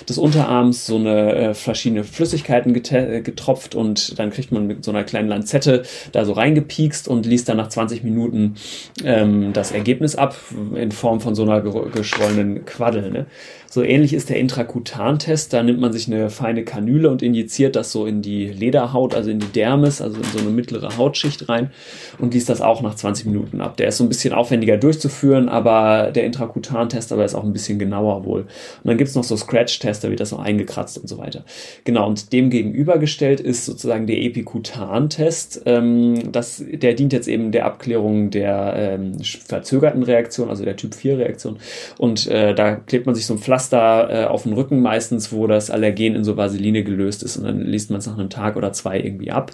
[0.07, 5.03] des Unterarms so eine äh, verschiedene Flüssigkeiten getropft und dann kriegt man mit so einer
[5.03, 8.55] kleinen Lanzette da so reingepiekst und liest dann nach 20 Minuten
[9.03, 10.35] ähm, das Ergebnis ab
[10.75, 13.09] in Form von so einer geschwollenen Quaddel.
[13.09, 13.25] Ne?
[13.69, 15.51] So ähnlich ist der Intrakutantest.
[15.53, 19.29] Da nimmt man sich eine feine Kanüle und injiziert das so in die Lederhaut, also
[19.29, 21.71] in die Dermis, also in so eine mittlere Hautschicht rein
[22.17, 23.77] und liest das auch nach 20 Minuten ab.
[23.77, 27.77] Der ist so ein bisschen aufwendiger durchzuführen, aber der Intrakutantest aber ist auch ein bisschen
[27.77, 28.41] genauer wohl.
[28.41, 28.49] Und
[28.85, 31.43] dann gibt's noch so Scratch-Tests, da wird das noch eingekratzt und so weiter.
[31.83, 35.63] Genau, und dem gegenübergestellt ist sozusagen der Epikutantest.
[35.65, 41.57] Ähm, das, der dient jetzt eben der Abklärung der ähm, verzögerten Reaktion, also der Typ-4-Reaktion.
[41.97, 45.31] Und äh, da klebt man sich so ein Pflaster Pflaster äh, auf dem Rücken meistens,
[45.31, 48.29] wo das Allergen in so Vaseline gelöst ist und dann liest man es nach einem
[48.29, 49.51] Tag oder zwei irgendwie ab.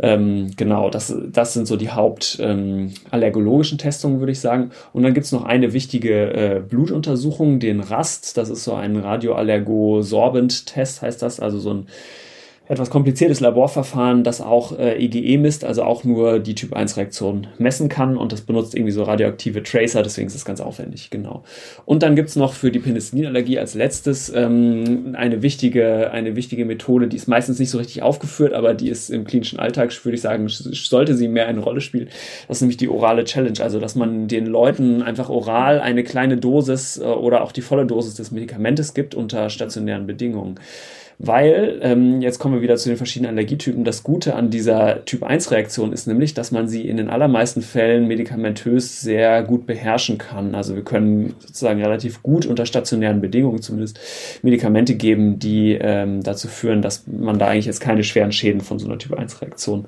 [0.00, 4.70] Ähm, genau, das, das sind so die hauptallergologischen ähm, Testungen, würde ich sagen.
[4.94, 8.38] Und dann gibt es noch eine wichtige äh, Blutuntersuchung, den RAST.
[8.38, 11.88] Das ist so ein Radioallergosorbent-Test, heißt das, also so ein
[12.68, 18.16] etwas kompliziertes Laborverfahren, das auch äh, IgE misst, also auch nur die Typ-1-Reaktion messen kann
[18.16, 21.44] und das benutzt irgendwie so radioaktive Tracer, deswegen ist das ganz aufwendig, genau.
[21.84, 27.06] Und dann gibt's noch für die Penicillinallergie als letztes ähm, eine, wichtige, eine wichtige Methode,
[27.06, 30.22] die ist meistens nicht so richtig aufgeführt, aber die ist im klinischen Alltag, würde ich
[30.22, 32.08] sagen, sollte sie mehr eine Rolle spielen.
[32.48, 36.36] Das ist nämlich die orale Challenge, also dass man den Leuten einfach oral eine kleine
[36.36, 40.58] Dosis äh, oder auch die volle Dosis des Medikamentes gibt unter stationären Bedingungen
[41.18, 45.92] weil, ähm, jetzt kommen wir wieder zu den verschiedenen Allergietypen, das Gute an dieser Typ-1-Reaktion
[45.92, 50.54] ist nämlich, dass man sie in den allermeisten Fällen medikamentös sehr gut beherrschen kann.
[50.54, 53.98] Also wir können sozusagen relativ gut unter stationären Bedingungen zumindest
[54.42, 58.78] Medikamente geben, die ähm, dazu führen, dass man da eigentlich jetzt keine schweren Schäden von
[58.78, 59.86] so einer Typ-1-Reaktion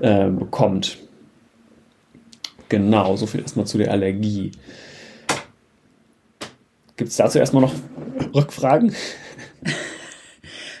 [0.00, 0.98] äh, bekommt.
[2.68, 4.50] Genau, so viel erstmal zu der Allergie.
[6.96, 7.74] Gibt es dazu erstmal noch
[8.34, 8.92] Rückfragen?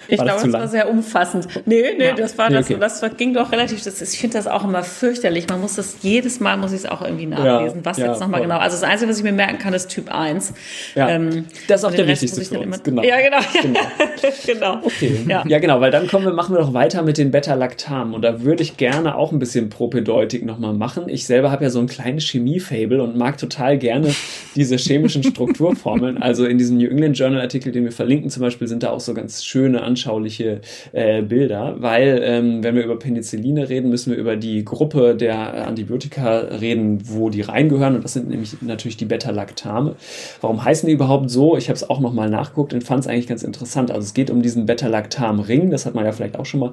[0.08, 1.48] Ich glaube, das war sehr umfassend.
[1.66, 2.14] Nee, nee, ja.
[2.14, 2.76] das war nee, okay.
[2.78, 5.48] das, das ging doch relativ, das ist, ich finde das auch immer fürchterlich.
[5.48, 7.78] Man muss das, jedes Mal muss ich es auch irgendwie nachlesen.
[7.78, 8.58] Ja, was ja, jetzt nochmal genau.
[8.58, 10.52] Also das Einzige, was ich mir merken kann, ist Typ 1.
[10.94, 12.82] Ja, ähm, das ist auch der wichtigste für uns.
[12.82, 13.02] Genau.
[13.02, 13.38] Ja, genau.
[13.64, 13.80] Genau.
[14.46, 14.80] genau.
[14.84, 15.20] Okay.
[15.28, 15.58] Ja.
[15.58, 18.14] genau, weil dann kommen wir, machen wir doch weiter mit den Beta-Lactam.
[18.14, 21.08] Und da würde ich gerne auch ein bisschen Propedeutik nochmal machen.
[21.08, 24.14] Ich selber habe ja so ein kleines Chemie-Fable und mag total gerne
[24.54, 26.18] diese chemischen Strukturformeln.
[26.24, 29.00] Also in diesem New England Journal Artikel, den wir verlinken zum Beispiel, sind da auch
[29.00, 30.60] so ganz schöne Anschauungen anschauliche
[30.92, 35.68] äh, Bilder, weil ähm, wenn wir über Penicilline reden, müssen wir über die Gruppe der
[35.68, 39.94] Antibiotika reden, wo die reingehören und das sind nämlich natürlich die Beta-Lactame.
[40.40, 41.56] Warum heißen die überhaupt so?
[41.56, 43.92] Ich habe es auch nochmal nachgeguckt und fand es eigentlich ganz interessant.
[43.92, 46.72] Also es geht um diesen Beta-Lactam-Ring, das hat man ja vielleicht auch schon mal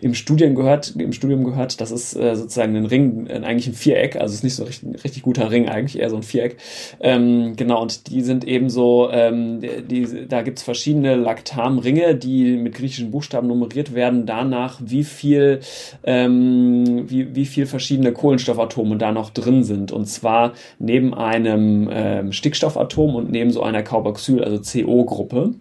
[0.00, 1.82] im Studium gehört, im Studium gehört.
[1.82, 4.64] Das ist äh, sozusagen ein Ring, äh, eigentlich ein Viereck, also es ist nicht so
[4.64, 6.56] richtig, richtig guter Ring eigentlich, eher so ein Viereck.
[7.00, 12.74] Ähm, genau, und die sind eben so, ähm, die, da gibt's verschiedene Lactamringe, die mit
[12.74, 15.60] griechischen Buchstaben nummeriert werden, danach wie viel,
[16.04, 19.92] ähm, wie, wie viel verschiedene Kohlenstoffatome da noch drin sind.
[19.92, 25.54] Und zwar neben einem ähm, Stickstoffatom und neben so einer Carboxyl, also CO-Gruppe.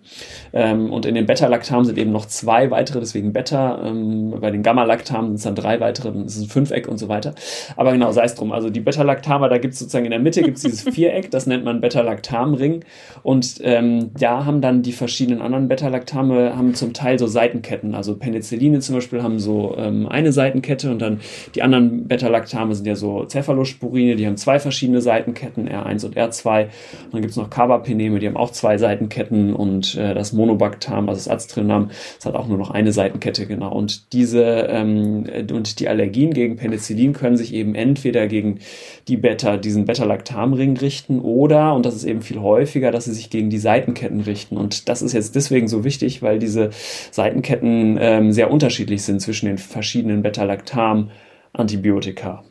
[0.53, 3.85] Ähm, und in den Beta-Lactam sind eben noch zwei weitere, deswegen Beta.
[3.85, 6.97] Ähm, bei den Gamma-Lactam sind es dann drei weitere, dann ist es ein Fünfeck und
[6.97, 7.33] so weiter.
[7.75, 8.51] Aber genau, sei es drum.
[8.51, 11.63] Also die Beta-Lactama, da gibt es sozusagen in der Mitte gibt's dieses Viereck, das nennt
[11.63, 12.83] man Beta-Lactam-Ring.
[13.23, 17.95] Und ähm, da haben dann die verschiedenen anderen Beta-Lactame haben zum Teil so Seitenketten.
[17.95, 21.21] Also Penicilline zum Beispiel haben so ähm, eine Seitenkette und dann
[21.55, 26.63] die anderen Beta-Lactame sind ja so Cephalosporine, die haben zwei verschiedene Seitenketten, R1 und R2.
[26.63, 31.07] Und dann gibt es noch Carbapeneme, die haben auch zwei Seitenketten und äh, das Monobactam,
[31.07, 33.71] also das Aztrinam, das hat auch nur noch eine Seitenkette, genau.
[33.71, 38.59] Und diese ähm, und die Allergien gegen Penicillin können sich eben entweder gegen
[39.07, 43.29] die Beta, diesen Beta-Lactam-Ring richten oder, und das ist eben viel häufiger, dass sie sich
[43.29, 44.57] gegen die Seitenketten richten.
[44.57, 46.71] Und das ist jetzt deswegen so wichtig, weil diese
[47.11, 52.43] Seitenketten ähm, sehr unterschiedlich sind zwischen den verschiedenen Beta-Lactam-Antibiotika.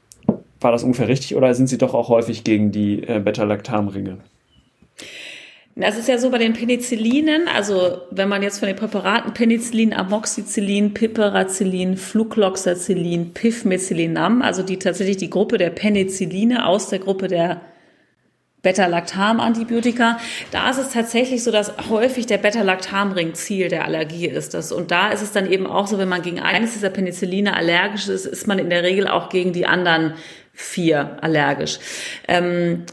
[0.61, 4.19] War das ungefähr richtig oder sind sie doch auch häufig gegen die äh, Beta-Lactam-Ringe?
[5.75, 9.95] Das ist ja so bei den Penicillinen, also wenn man jetzt von den Präparaten Penicillin,
[9.95, 17.63] Amoxicillin, Piperacillin, Flucloxacillin, Pifmethyllinam, also die tatsächlich die Gruppe der Penicilline aus der Gruppe der
[18.63, 20.19] Beta-Lactam-Antibiotika.
[20.51, 24.55] Da ist es tatsächlich so, dass häufig der Beta-Lactam-Ring Ziel der Allergie ist.
[24.73, 28.09] Und da ist es dann eben auch so, wenn man gegen eines dieser Penicilline allergisch
[28.09, 30.15] ist, ist man in der Regel auch gegen die anderen
[30.53, 31.79] vier allergisch.
[32.29, 32.85] Ähm,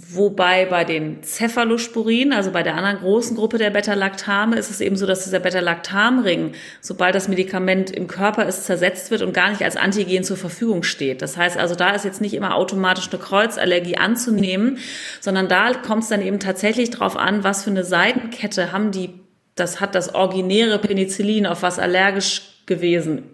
[0.00, 4.94] Wobei bei den Cephalosporinen, also bei der anderen großen Gruppe der Beta-Lactame, ist es eben
[4.94, 9.62] so, dass dieser Beta-Lactam-Ring, sobald das Medikament im Körper ist, zersetzt wird und gar nicht
[9.62, 11.20] als Antigen zur Verfügung steht.
[11.20, 14.78] Das heißt also, da ist jetzt nicht immer automatisch eine Kreuzallergie anzunehmen,
[15.20, 19.14] sondern da kommt es dann eben tatsächlich drauf an, was für eine Seitenkette haben die,
[19.56, 23.24] das hat das originäre Penicillin, auf was allergisch gewesen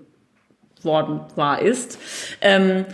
[0.80, 1.98] worden war, ist.
[2.40, 2.86] Ähm,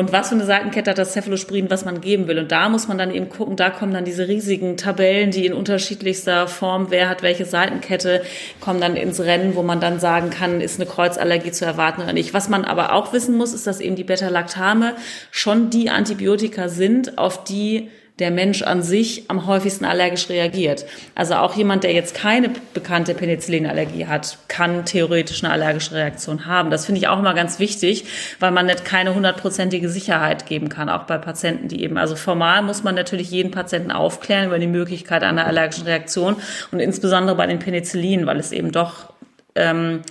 [0.00, 2.38] und was für eine Seitenkette hat das Cephalosporin, was man geben will.
[2.38, 5.52] Und da muss man dann eben gucken, da kommen dann diese riesigen Tabellen, die in
[5.52, 8.22] unterschiedlichster Form, wer hat welche Seitenkette,
[8.60, 12.14] kommen dann ins Rennen, wo man dann sagen kann, ist eine Kreuzallergie zu erwarten oder
[12.14, 12.32] nicht.
[12.32, 14.94] Was man aber auch wissen muss, ist, dass eben die Beta-Lactame
[15.30, 20.84] schon die Antibiotika sind, auf die der Mensch an sich am häufigsten allergisch reagiert.
[21.14, 26.70] Also auch jemand, der jetzt keine bekannte Penicillinallergie hat, kann theoretisch eine allergische Reaktion haben.
[26.70, 28.04] Das finde ich auch immer ganz wichtig,
[28.38, 32.62] weil man nicht keine hundertprozentige Sicherheit geben kann, auch bei Patienten, die eben, also formal
[32.62, 36.36] muss man natürlich jeden Patienten aufklären über die Möglichkeit einer allergischen Reaktion
[36.70, 39.12] und insbesondere bei den Penicillinen, weil es eben doch
[39.54, 40.02] ähm,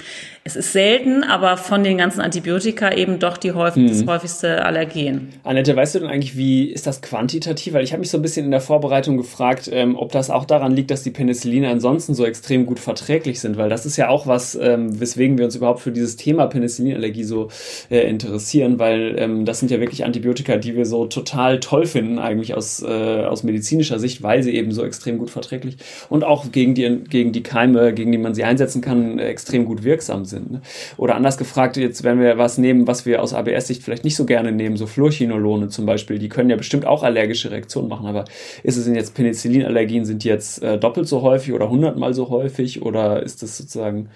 [0.46, 3.90] es ist selten, aber von den ganzen Antibiotika eben doch die häufig, hm.
[3.90, 5.30] das häufigste Allergen.
[5.44, 7.74] Annette, weißt du denn eigentlich, wie ist das quantitativ?
[7.74, 10.46] Weil ich habe mich so ein bisschen in der Vorbereitung gefragt, ähm, ob das auch
[10.46, 14.10] daran liegt, dass die Penicilline ansonsten so extrem gut verträglich sind, weil das ist ja
[14.10, 17.50] auch was, ähm, weswegen wir uns überhaupt für dieses Thema Penicillinallergie so
[17.92, 22.18] äh, interessieren, weil ähm, das sind ja wirklich Antibiotika, die wir so total toll finden,
[22.18, 22.88] eigentlich aus, äh,
[23.26, 25.78] aus medizinischer Sicht, weil sie eben so extrem gut verträglich
[26.10, 29.84] und auch gegen die, gegen die Keime, gegen die man sie einsetzen kann, extrem gut
[29.84, 30.52] wirksam sind sind.
[30.52, 30.62] Ne?
[30.98, 34.26] Oder anders gefragt, jetzt wenn wir was nehmen, was wir aus ABS-Sicht vielleicht nicht so
[34.26, 38.26] gerne nehmen, so Fluorchinolone zum Beispiel, die können ja bestimmt auch allergische Reaktionen machen, aber
[38.64, 42.30] ist es denn jetzt Penicillinallergien, sind die jetzt äh, doppelt so häufig oder hundertmal so
[42.30, 44.10] häufig oder ist das sozusagen...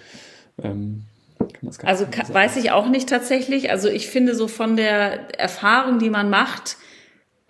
[0.63, 1.04] Ähm,
[1.84, 3.69] also weiß ich auch nicht tatsächlich.
[3.69, 6.78] Also ich finde so von der Erfahrung, die man macht,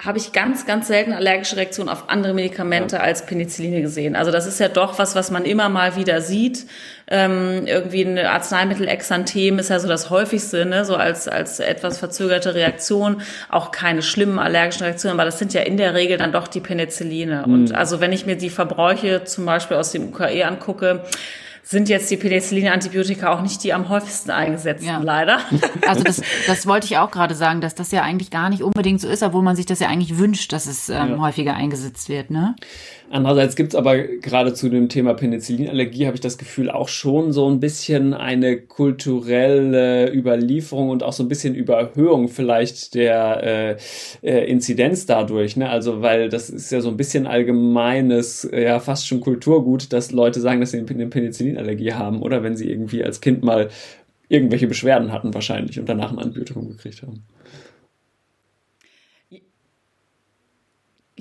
[0.06, 3.02] habe ich ganz, ganz selten allergische Reaktionen auf andere Medikamente ja.
[3.02, 4.16] als Penicilline gesehen.
[4.16, 6.66] Also das ist ja doch was, was man immer mal wieder sieht.
[7.08, 10.84] Ähm, irgendwie ein Arzneimittel-Exanthem ist ja so das häufigste, ne?
[10.84, 13.22] so als, als etwas verzögerte Reaktion.
[13.50, 16.60] Auch keine schlimmen allergischen Reaktionen, aber das sind ja in der Regel dann doch die
[16.60, 17.44] Penicilline.
[17.46, 17.54] Mhm.
[17.54, 21.04] Und also wenn ich mir die Verbräuche zum Beispiel aus dem UKE angucke,
[21.66, 24.98] sind jetzt die Penicillin-Antibiotika auch nicht die am häufigsten eingesetzten, ja.
[25.00, 25.40] leider.
[25.88, 29.02] Also das, das wollte ich auch gerade sagen, dass das ja eigentlich gar nicht unbedingt
[29.02, 31.18] so ist, obwohl man sich das ja eigentlich wünscht, dass es ähm, ja.
[31.20, 32.32] häufiger eingesetzt wird.
[32.32, 32.56] Ne?
[33.14, 37.32] Andererseits gibt es aber gerade zu dem Thema Penicillinallergie, habe ich das Gefühl, auch schon
[37.32, 43.78] so ein bisschen eine kulturelle Überlieferung und auch so ein bisschen Überhöhung vielleicht der
[44.24, 45.56] äh, äh, Inzidenz dadurch.
[45.58, 45.70] Ne?
[45.70, 50.42] Also, weil das ist ja so ein bisschen allgemeines, ja fast schon Kulturgut, dass Leute
[50.42, 53.70] sagen, dass sie eine Penicillinallergie haben oder wenn sie irgendwie als Kind mal
[54.28, 57.24] irgendwelche Beschwerden hatten wahrscheinlich und danach ein Antibiotikum gekriegt haben.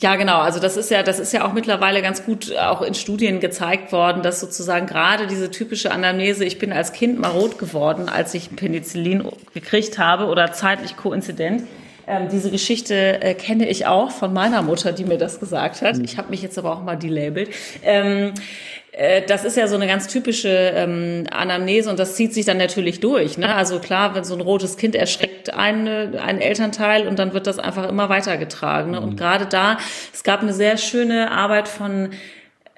[0.03, 0.41] Ja, genau.
[0.41, 3.93] Also das ist ja, das ist ja auch mittlerweile ganz gut auch in Studien gezeigt
[3.93, 8.35] worden, dass sozusagen gerade diese typische Anamnese, ich bin als Kind mal rot geworden, als
[8.35, 9.23] ich Penicillin
[9.55, 11.63] gekriegt habe oder zeitlich koinzident.
[12.09, 15.97] Ähm, diese Geschichte äh, kenne ich auch von meiner Mutter, die mir das gesagt hat.
[15.99, 17.51] Ich habe mich jetzt aber auch mal delabelt.
[17.85, 18.82] Ähm, äh,
[19.27, 23.01] das ist ja so eine ganz typische ähm, Anamnese und das zieht sich dann natürlich
[23.01, 23.39] durch.
[23.39, 23.55] Ne?
[23.55, 27.59] Also klar, wenn so ein rotes Kind erschreckt eine, ein Elternteil und dann wird das
[27.59, 28.91] einfach immer weitergetragen.
[28.91, 29.01] Ne?
[29.01, 29.17] Und mhm.
[29.17, 29.79] gerade da,
[30.13, 32.11] es gab eine sehr schöne Arbeit von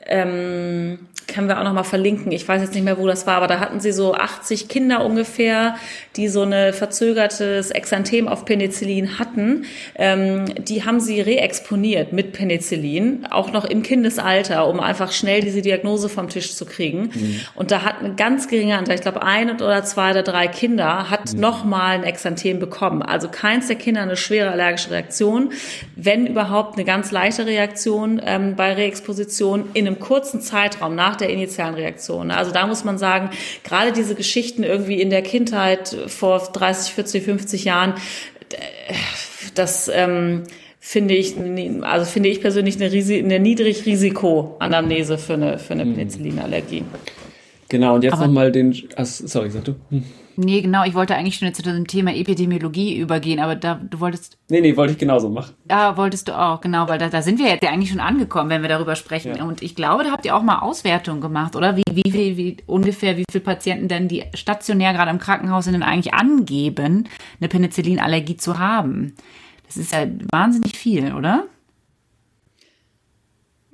[0.07, 2.33] ähm, können wir auch noch mal verlinken.
[2.33, 5.05] Ich weiß jetzt nicht mehr, wo das war, aber da hatten sie so 80 Kinder
[5.05, 5.77] ungefähr,
[6.17, 9.65] die so eine verzögertes Exanthem auf Penicillin hatten.
[9.97, 15.63] Ähm, die haben sie reexponiert mit Penicillin, auch noch im Kindesalter, um einfach schnell diese
[15.63, 17.11] Diagnose vom Tisch zu kriegen.
[17.15, 17.41] Mhm.
[17.55, 21.11] Und da hat ein ganz geringer Anteil, ich glaube ein oder zwei oder drei Kinder,
[21.11, 21.41] hat mhm.
[21.41, 23.03] noch mal ein Exanthem bekommen.
[23.03, 25.53] Also keins der Kinder eine schwere allergische Reaktion,
[25.97, 31.31] wenn überhaupt eine ganz leichte Reaktion ähm, bei Reexposition in einem kurzen Zeitraum nach der
[31.31, 32.31] initialen Reaktion.
[32.31, 33.31] Also da muss man sagen,
[33.63, 37.95] gerade diese Geschichten irgendwie in der Kindheit vor 30, 40, 50 Jahren,
[39.55, 40.45] das ähm,
[40.81, 41.35] finde ich,
[41.83, 45.95] also finde ich persönlich eine, Risi eine Niedrigrisiko-Anamnese für eine, für eine hm.
[45.95, 46.85] Penicillinallergie.
[47.69, 49.75] Genau, und jetzt nochmal den, ach, sorry, sag du.
[49.91, 50.05] Hm.
[50.37, 54.39] Nee, genau, ich wollte eigentlich schon zu dem Thema Epidemiologie übergehen, aber da, du wolltest.
[54.49, 55.55] Nee, nee, wollte ich genauso machen.
[55.71, 58.51] Ja, wolltest du auch, genau, weil da, da sind wir jetzt ja eigentlich schon angekommen,
[58.51, 59.37] wenn wir darüber sprechen.
[59.37, 59.45] Ja.
[59.45, 61.77] Und ich glaube, da habt ihr auch mal Auswertungen gemacht, oder?
[61.77, 65.75] Wie, wie, wie, wie ungefähr, wie viele Patienten denn, die stationär gerade im Krankenhaus sind,
[65.75, 67.09] denn eigentlich angeben,
[67.41, 69.15] eine Penicillinallergie zu haben?
[69.67, 71.45] Das ist ja wahnsinnig viel, oder?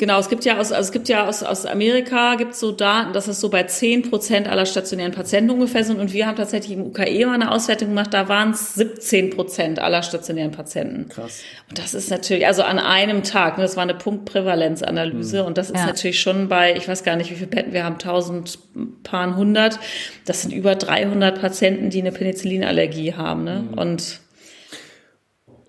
[0.00, 3.12] Genau, es gibt ja aus, also es gibt ja aus, aus Amerika gibt so Daten,
[3.12, 6.00] dass es so bei zehn Prozent aller stationären Patienten ungefähr sind.
[6.00, 9.78] Und wir haben tatsächlich im UKE mal eine Auswertung gemacht, da waren es 17 Prozent
[9.78, 11.10] aller stationären Patienten.
[11.10, 11.42] Krass.
[11.68, 15.42] Und das ist natürlich, also an einem Tag, ne, das war eine Punktprävalenzanalyse.
[15.42, 15.48] Mhm.
[15.48, 15.84] Und das ist ja.
[15.84, 18.58] natürlich schon bei, ich weiß gar nicht, wie viele Betten wir haben, tausend,
[19.02, 19.78] paar hundert.
[20.24, 23.44] Das sind über 300 Patienten, die eine Penicillinallergie haben.
[23.44, 23.64] Ne?
[23.70, 23.78] Mhm.
[23.78, 24.20] Und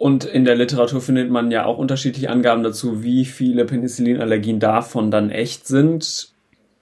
[0.02, 5.12] und in der Literatur findet man ja auch unterschiedliche Angaben dazu, wie viele Penicillinallergien davon
[5.12, 6.31] dann echt sind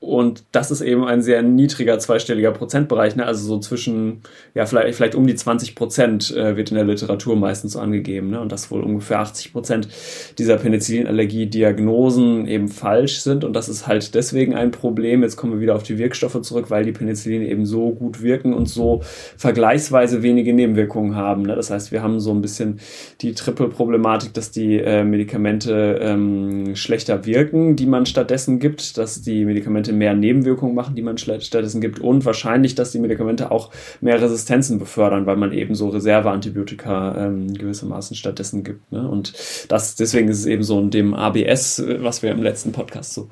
[0.02, 3.26] und das ist eben ein sehr niedriger zweistelliger Prozentbereich, ne?
[3.26, 4.22] also so zwischen,
[4.56, 8.30] ja, vielleicht, vielleicht um die 20 Prozent äh, wird in der Literatur meistens so angegeben.
[8.30, 8.40] Ne?
[8.40, 9.90] Und dass wohl ungefähr 80 Prozent
[10.38, 13.44] dieser Penicillinallergie-Diagnosen eben falsch sind.
[13.44, 15.22] Und das ist halt deswegen ein Problem.
[15.22, 18.54] Jetzt kommen wir wieder auf die Wirkstoffe zurück, weil die Penicillin eben so gut wirken
[18.54, 19.02] und so
[19.36, 21.42] vergleichsweise wenige Nebenwirkungen haben.
[21.42, 21.58] Ne?
[21.58, 22.80] Das heißt, wir haben so ein bisschen
[23.20, 29.44] die Triple-Problematik, dass die äh, Medikamente ähm, schlechter wirken, die man stattdessen gibt, dass die
[29.44, 33.72] Medikamente Medikamente mehr Nebenwirkungen machen, die man stattdessen gibt und wahrscheinlich, dass die Medikamente auch
[34.02, 38.90] mehr Resistenzen befördern, weil man eben so Reserveantibiotika ähm, gewissermaßen stattdessen gibt.
[38.92, 39.08] Ne?
[39.08, 39.34] Und
[39.68, 43.30] das, deswegen ist es eben so in dem ABS, was wir im letzten Podcast so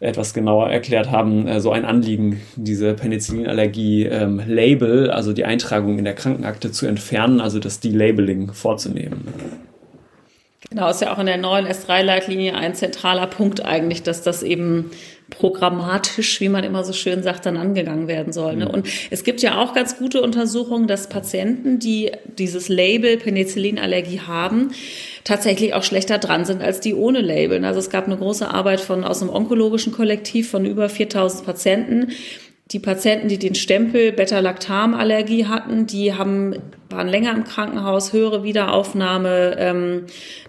[0.00, 6.04] etwas genauer erklärt haben, äh, so ein Anliegen, diese Penicillinallergie-Label, ähm, also die Eintragung in
[6.04, 9.28] der Krankenakte zu entfernen, also das Delabeling vorzunehmen.
[10.70, 14.90] Genau, ist ja auch in der neuen S3-Leitlinie ein zentraler Punkt eigentlich, dass das eben
[15.38, 18.56] programmatisch, wie man immer so schön sagt, dann angegangen werden soll.
[18.56, 18.66] Ne?
[18.66, 18.70] Mhm.
[18.70, 24.70] Und es gibt ja auch ganz gute Untersuchungen, dass Patienten, die dieses Label Penicillinallergie haben,
[25.24, 27.64] tatsächlich auch schlechter dran sind als die ohne Label.
[27.64, 32.12] Also es gab eine große Arbeit von aus einem onkologischen Kollektiv von über 4000 Patienten.
[32.70, 36.56] Die Patienten, die den Stempel Beta-Lactam-Allergie hatten, die haben,
[36.88, 40.06] waren länger im Krankenhaus, höhere Wiederaufnahme, ähm,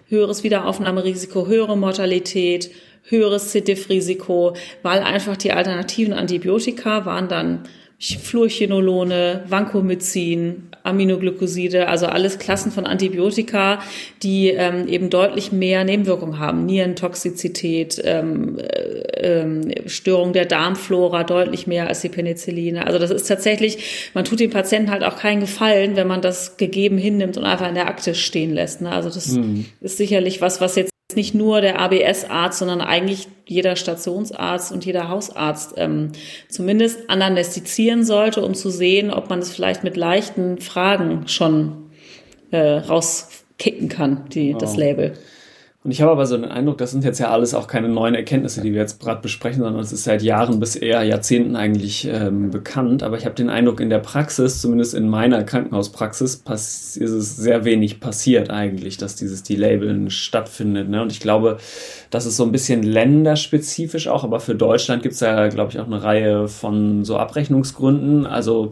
[0.08, 2.72] höheres Wiederaufnahmerisiko, höhere Mortalität,
[3.04, 7.64] höheres C-Diff-Risiko, weil einfach die alternativen Antibiotika waren dann
[8.00, 13.82] Fluorchinolone, Vancomycin, Aminoglycoside, also alles Klassen von Antibiotika,
[14.22, 16.66] die ähm, eben deutlich mehr Nebenwirkungen haben.
[16.66, 22.86] Nierentoxizität, ähm, äh, äh, Störung der Darmflora deutlich mehr als die Penicilline.
[22.86, 26.58] Also das ist tatsächlich, man tut dem Patienten halt auch keinen Gefallen, wenn man das
[26.58, 28.82] gegeben hinnimmt und einfach in der Akte stehen lässt.
[28.82, 28.92] Ne?
[28.92, 29.66] Also das mhm.
[29.80, 35.10] ist sicherlich was, was jetzt nicht nur der ABS-Arzt, sondern eigentlich jeder Stationsarzt und jeder
[35.10, 36.12] Hausarzt ähm,
[36.50, 41.90] zumindest anamnestizieren sollte, um zu sehen, ob man es vielleicht mit leichten Fragen schon
[42.52, 44.58] äh, rauskicken kann, die, oh.
[44.58, 45.14] das Label.
[45.84, 48.16] Und ich habe aber so den Eindruck, das sind jetzt ja alles auch keine neuen
[48.16, 52.08] Erkenntnisse, die wir jetzt gerade besprechen, sondern es ist seit Jahren bis eher Jahrzehnten eigentlich
[52.08, 53.04] ähm, bekannt.
[53.04, 57.66] Aber ich habe den Eindruck, in der Praxis, zumindest in meiner Krankenhauspraxis, ist es sehr
[57.66, 60.88] wenig passiert eigentlich, dass dieses Delabeln stattfindet.
[60.88, 61.02] Ne?
[61.02, 61.58] Und ich glaube,
[62.12, 65.80] das ist so ein bisschen länderspezifisch auch, aber für Deutschland gibt es ja, glaube ich,
[65.82, 68.26] auch eine Reihe von so Abrechnungsgründen.
[68.26, 68.72] Also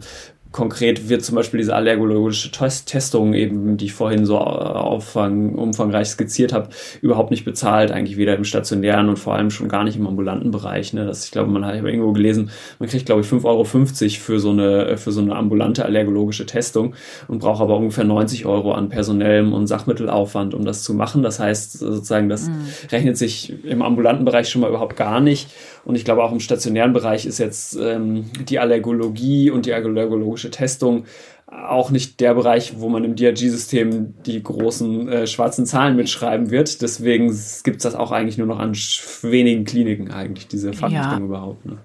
[0.52, 6.52] konkret wird zum Beispiel diese allergologische Testung eben, die ich vorhin so auffang, umfangreich skizziert
[6.52, 6.68] habe,
[7.00, 10.50] überhaupt nicht bezahlt, eigentlich weder im stationären und vor allem schon gar nicht im ambulanten
[10.50, 10.92] Bereich.
[10.92, 11.06] Ne?
[11.06, 14.50] Das, ich glaube, man hat irgendwo gelesen, man kriegt, glaube ich, 5,50 Euro für so
[14.50, 16.94] eine, für so eine ambulante allergologische Testung
[17.28, 21.22] und braucht aber ungefähr 90 Euro an personellem und Sachmittelaufwand, um das zu machen.
[21.22, 22.66] Das heißt, sozusagen, das mhm.
[22.90, 25.48] rechnet sich im ambulanten Bereich schon mal überhaupt gar nicht.
[25.84, 30.41] Und ich glaube, auch im stationären Bereich ist jetzt ähm, die Allergologie und die allergologische
[30.50, 31.04] Testung
[31.46, 36.80] auch nicht der Bereich, wo man im DRG-System die großen äh, schwarzen Zahlen mitschreiben wird.
[36.80, 37.26] Deswegen
[37.62, 41.18] gibt es das auch eigentlich nur noch an wenigen Kliniken eigentlich, diese Fachrichtung ja.
[41.18, 41.66] überhaupt.
[41.66, 41.76] Ne?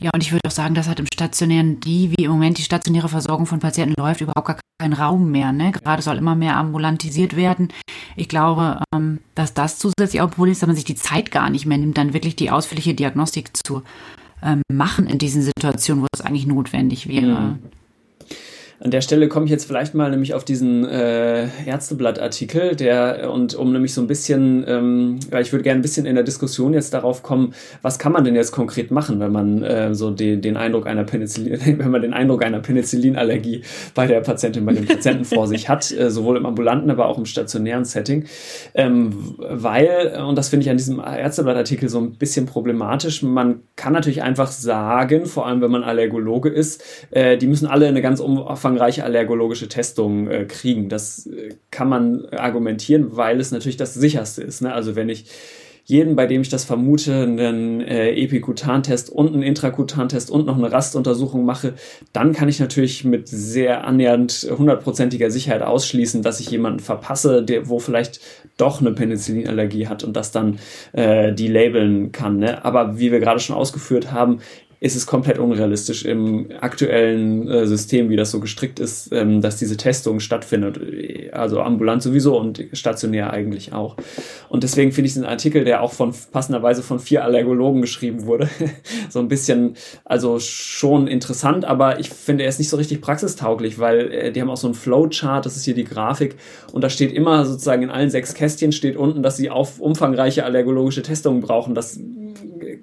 [0.00, 2.62] Ja, und ich würde auch sagen, das hat im stationären, die wie im Moment die
[2.62, 5.52] stationäre Versorgung von Patienten läuft, überhaupt gar keinen Raum mehr.
[5.52, 5.72] Ne?
[5.72, 7.68] Gerade soll immer mehr ambulantisiert werden.
[8.16, 11.30] Ich glaube, ähm, dass das zusätzlich auch ein Problem ist, dass man sich die Zeit
[11.30, 13.82] gar nicht mehr nimmt, dann wirklich die ausführliche Diagnostik zu
[14.44, 17.58] ähm, machen in diesen Situationen, wo es eigentlich notwendig wäre.
[18.84, 23.54] An der Stelle komme ich jetzt vielleicht mal nämlich auf diesen äh, Ärzteblatt-Artikel, der und
[23.54, 26.92] um nämlich so ein bisschen, ähm, ich würde gerne ein bisschen in der Diskussion jetzt
[26.92, 30.58] darauf kommen, was kann man denn jetzt konkret machen, wenn man äh, so den, den
[30.58, 33.62] Eindruck einer Penicillin, wenn man den Eindruck einer Penicillinallergie
[33.94, 37.16] bei der Patientin, bei dem Patienten vor sich hat, äh, sowohl im ambulanten, aber auch
[37.16, 38.26] im stationären Setting,
[38.74, 43.22] ähm, weil und das finde ich an diesem Ärzteblatt-Artikel so ein bisschen problematisch.
[43.22, 47.86] Man kann natürlich einfach sagen, vor allem wenn man Allergologe ist, äh, die müssen alle
[47.86, 50.88] eine ganz umfangreiche umfangreiche allergologische Testungen äh, kriegen.
[50.88, 54.62] Das äh, kann man argumentieren, weil es natürlich das sicherste ist.
[54.62, 54.72] Ne?
[54.72, 55.26] Also wenn ich
[55.86, 60.72] jeden, bei dem ich das vermute, einen äh, Epikutantest und einen Intrakutantest und noch eine
[60.72, 61.74] Rastuntersuchung mache,
[62.14, 67.68] dann kann ich natürlich mit sehr annähernd hundertprozentiger Sicherheit ausschließen, dass ich jemanden verpasse, der,
[67.68, 68.20] wo vielleicht
[68.56, 70.58] doch eine Penicillinallergie hat und das dann
[70.92, 72.38] äh, die labeln kann.
[72.38, 72.64] Ne?
[72.64, 74.40] Aber wie wir gerade schon ausgeführt haben,
[74.84, 79.56] ist es komplett unrealistisch im aktuellen äh, System, wie das so gestrickt ist, ähm, dass
[79.56, 80.78] diese Testung stattfindet.
[81.32, 83.96] Also ambulant sowieso und stationär eigentlich auch.
[84.50, 88.50] Und deswegen finde ich den Artikel, der auch von passenderweise von vier Allergologen geschrieben wurde,
[89.08, 89.74] so ein bisschen,
[90.04, 94.42] also schon interessant, aber ich finde, er ist nicht so richtig praxistauglich, weil äh, die
[94.42, 96.36] haben auch so ein Flowchart, das ist hier die Grafik,
[96.72, 100.44] und da steht immer sozusagen in allen sechs Kästchen steht unten, dass sie auf umfangreiche
[100.44, 101.74] allergologische Testungen brauchen.
[101.74, 101.98] Das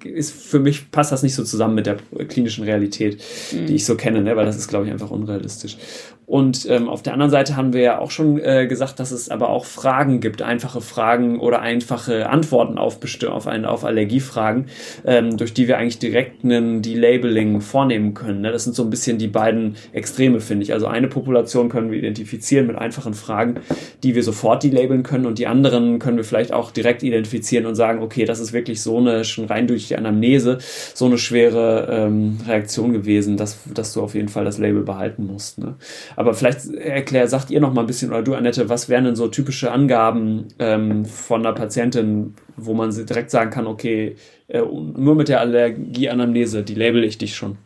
[0.04, 1.96] ist für mich passt das nicht so zusammen mit der
[2.28, 3.22] klinischen Realität,
[3.52, 3.66] mhm.
[3.66, 4.36] die ich so kenne, ne?
[4.36, 5.76] weil das ist, glaube ich, einfach unrealistisch.
[6.32, 9.28] Und ähm, auf der anderen Seite haben wir ja auch schon äh, gesagt, dass es
[9.28, 14.68] aber auch Fragen gibt, einfache Fragen oder einfache Antworten auf, auf, eine, auf Allergiefragen,
[15.04, 18.40] ähm, durch die wir eigentlich direkt einen Delabeling vornehmen können.
[18.40, 18.50] Ne?
[18.50, 20.72] Das sind so ein bisschen die beiden Extreme, finde ich.
[20.72, 23.56] Also eine Population können wir identifizieren mit einfachen Fragen,
[24.02, 27.74] die wir sofort delabeln können und die anderen können wir vielleicht auch direkt identifizieren und
[27.74, 30.56] sagen, okay, das ist wirklich so eine, schon rein durch die Anamnese,
[30.94, 35.26] so eine schwere ähm, Reaktion gewesen, dass, dass du auf jeden Fall das Label behalten
[35.26, 35.58] musst.
[35.58, 35.74] Ne?
[36.34, 39.28] Vielleicht erklär, sagt ihr noch mal ein bisschen, oder du, Annette, was wären denn so
[39.28, 44.16] typische Angaben ähm, von einer Patientin, wo man direkt sagen kann, okay,
[44.48, 47.58] äh, nur mit der Allergieanamnese, die label ich dich schon?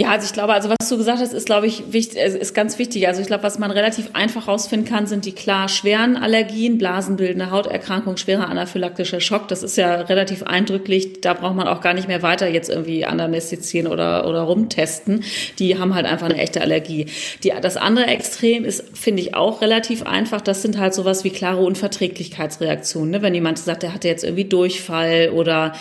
[0.00, 2.78] Ja, also ich glaube, also was du gesagt hast, ist, glaube ich, wichtig, ist ganz
[2.78, 3.06] wichtig.
[3.06, 7.50] Also ich glaube, was man relativ einfach rausfinden kann, sind die klar schweren Allergien, blasenbildende
[7.50, 9.48] Hauterkrankung, schwerer anaphylaktischer Schock.
[9.48, 11.20] Das ist ja relativ eindrücklich.
[11.20, 15.22] Da braucht man auch gar nicht mehr weiter jetzt irgendwie anamnestizieren oder, oder rumtesten.
[15.58, 17.04] Die haben halt einfach eine echte Allergie.
[17.44, 20.40] Die, das andere Extrem ist, finde ich, auch relativ einfach.
[20.40, 23.10] Das sind halt sowas wie klare Unverträglichkeitsreaktionen.
[23.10, 23.20] Ne?
[23.20, 25.74] Wenn jemand sagt, der hatte jetzt irgendwie Durchfall oder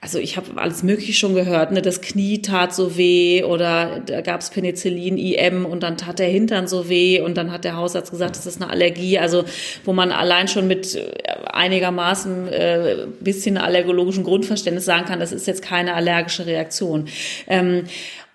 [0.00, 1.82] also ich habe alles Mögliche schon gehört, ne?
[1.82, 6.28] das Knie tat so weh oder da gab es Penicillin, IM und dann tat der
[6.28, 9.18] Hintern so weh und dann hat der Hausarzt gesagt, das ist eine Allergie.
[9.18, 9.44] Also
[9.84, 11.10] wo man allein schon mit äh,
[11.52, 17.08] einigermaßen äh, bisschen allergologischen Grundverständnis sagen kann, das ist jetzt keine allergische Reaktion.
[17.48, 17.84] Ähm,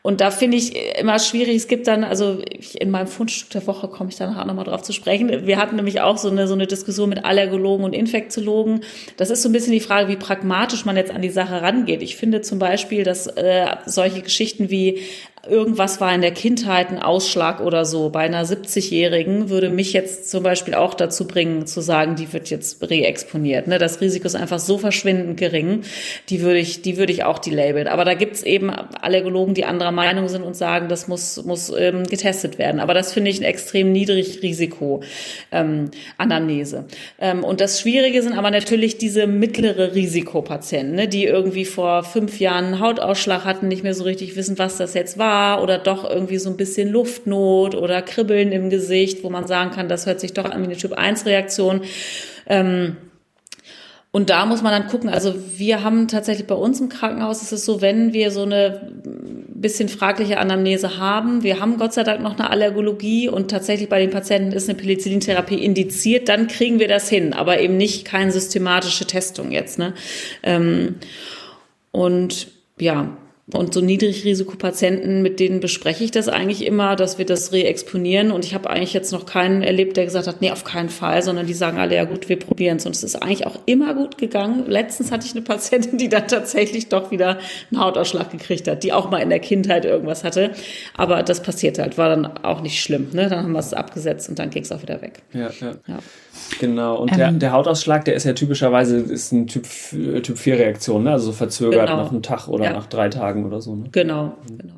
[0.06, 3.66] und da finde ich immer schwierig, es gibt dann, also ich, in meinem Fundstück der
[3.68, 5.47] Woche komme ich dann auch nochmal drauf zu sprechen.
[5.47, 8.82] Wir hatten nämlich auch so eine, so eine Diskussion mit Allergologen und Infektiologen.
[9.16, 12.04] Das ist so ein bisschen die Frage, wie pragmatisch man jetzt an die Sache rangeht.
[12.04, 14.99] Ich finde zum Beispiel, dass äh, solche Geschichten wie
[15.48, 18.10] irgendwas war in der Kindheit ein Ausschlag oder so.
[18.10, 22.50] Bei einer 70-Jährigen würde mich jetzt zum Beispiel auch dazu bringen, zu sagen, die wird
[22.50, 23.68] jetzt reexponiert.
[23.68, 23.78] Ne?
[23.78, 25.82] Das Risiko ist einfach so verschwindend gering,
[26.30, 27.88] die würde ich, die würde ich auch die labeln.
[27.88, 32.04] Aber da gibt's eben Allergologen, die anderer Meinung sind und sagen, das muss, muss ähm,
[32.04, 32.80] getestet werden.
[32.80, 35.04] Aber das finde ich ein extrem niedrig Risiko
[35.52, 36.86] ähm, Anamnese.
[37.20, 41.10] Ähm, und das Schwierige sind aber natürlich diese mittlere Risikopatienten, ne?
[41.10, 44.94] die irgendwie vor fünf Jahren einen Hautausschlag hatten, nicht mehr so richtig wissen, was das
[44.94, 49.29] jetzt war war oder doch irgendwie so ein bisschen Luftnot oder Kribbeln im Gesicht, wo
[49.29, 51.81] man sagen kann, das hört sich doch an wie eine Typ-1-Reaktion.
[52.47, 52.97] Ähm,
[54.11, 55.09] und da muss man dann gucken.
[55.09, 58.91] Also wir haben tatsächlich bei uns im Krankenhaus ist es so, wenn wir so eine
[59.55, 63.99] bisschen fragliche Anamnese haben, wir haben Gott sei Dank noch eine Allergologie und tatsächlich bei
[63.99, 68.31] den Patienten ist eine Penicillintherapie indiziert, dann kriegen wir das hin, aber eben nicht keine
[68.31, 69.79] systematische Testung jetzt.
[69.79, 69.93] Ne?
[70.43, 70.97] Ähm,
[71.91, 73.17] und ja,
[73.52, 78.32] und so Niedrigrisikopatienten, mit denen bespreche ich das eigentlich immer, dass wir das reexponieren.
[78.32, 81.22] Und ich habe eigentlich jetzt noch keinen erlebt, der gesagt hat, nee, auf keinen Fall,
[81.22, 82.86] sondern die sagen alle, ja gut, wir probieren es.
[82.86, 84.64] Und es ist eigentlich auch immer gut gegangen.
[84.68, 87.38] Letztens hatte ich eine Patientin, die dann tatsächlich doch wieder
[87.70, 90.52] einen Hautausschlag gekriegt hat, die auch mal in der Kindheit irgendwas hatte.
[90.96, 93.10] Aber das passiert halt, war dann auch nicht schlimm.
[93.12, 93.28] Ne?
[93.28, 95.22] Dann haben wir es abgesetzt und dann ging es auch wieder weg.
[95.34, 95.76] Ja, ja.
[95.86, 96.00] ja.
[96.59, 100.57] Genau, und ähm, der, der Hautausschlag, der ist ja typischerweise ist ein Typ, Typ 4
[100.57, 101.11] Reaktion, ne?
[101.11, 102.03] also verzögert genau.
[102.03, 102.73] nach einem Tag oder ja.
[102.73, 103.75] nach drei Tagen oder so.
[103.75, 103.89] Ne?
[103.91, 104.57] Genau, mhm.
[104.57, 104.73] genau.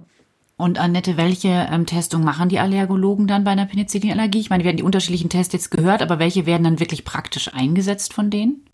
[0.57, 4.39] Und Annette, welche ähm, Testung machen die Allergologen dann bei einer Penicillinallergie?
[4.39, 7.53] Ich meine, wir haben die unterschiedlichen Tests jetzt gehört, aber welche werden dann wirklich praktisch
[7.53, 8.65] eingesetzt von denen?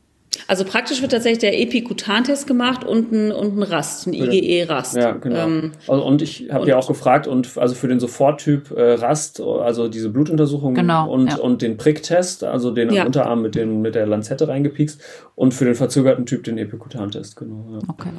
[0.47, 4.95] Also praktisch wird tatsächlich der Epikutantest gemacht und ein, und ein Rast, ein IgE-Rast.
[4.95, 5.45] Ja, genau.
[5.45, 9.41] Ähm, also, und ich habe ja auch gefragt, und also für den Soforttyp äh, Rast,
[9.41, 11.37] also diese Blutuntersuchung genau, und, ja.
[11.37, 13.05] und den Pricktest, also den ja.
[13.05, 15.01] Unterarm mit, den, mit der Lanzette reingepiekst
[15.35, 17.65] und für den verzögerten Typ den Epikutantest, genau.
[17.71, 17.79] Ja.
[17.87, 18.09] Okay.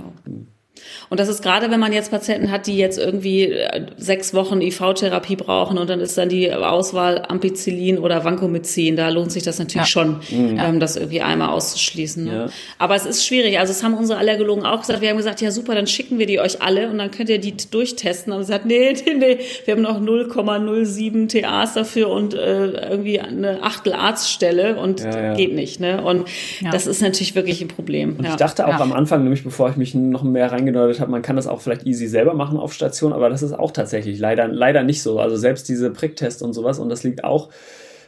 [1.10, 4.60] Und das ist gerade, wenn man jetzt Patienten hat, die jetzt irgendwie äh, sechs Wochen
[4.60, 9.58] IV-Therapie brauchen und dann ist dann die Auswahl Ampicillin oder Vancomycin, da lohnt sich das
[9.58, 9.86] natürlich ja.
[9.86, 10.58] schon, mhm.
[10.58, 12.24] ähm, das irgendwie einmal auszuschließen.
[12.24, 12.32] Ne?
[12.32, 12.46] Ja.
[12.78, 13.58] Aber es ist schwierig.
[13.58, 15.02] Also es haben unsere Allergologen auch gesagt.
[15.02, 17.38] Wir haben gesagt, ja super, dann schicken wir die euch alle und dann könnt ihr
[17.38, 18.32] die durchtesten.
[18.32, 23.20] Und sie sagt, nee, nee, nee, wir haben noch 0,07 TAs dafür und äh, irgendwie
[23.20, 25.80] eine Achtel Arztstelle und ja, geht nicht.
[25.80, 26.02] Ne?
[26.02, 26.26] Und
[26.70, 28.16] das ist natürlich wirklich ein Problem.
[28.16, 31.10] Und ich dachte auch am Anfang, nämlich bevor ich mich noch mehr rein angedeutet habe,
[31.10, 34.18] man kann das auch vielleicht easy selber machen auf Station, aber das ist auch tatsächlich
[34.18, 35.18] leider, leider nicht so.
[35.18, 37.50] Also selbst diese Pricktests und sowas, und das liegt auch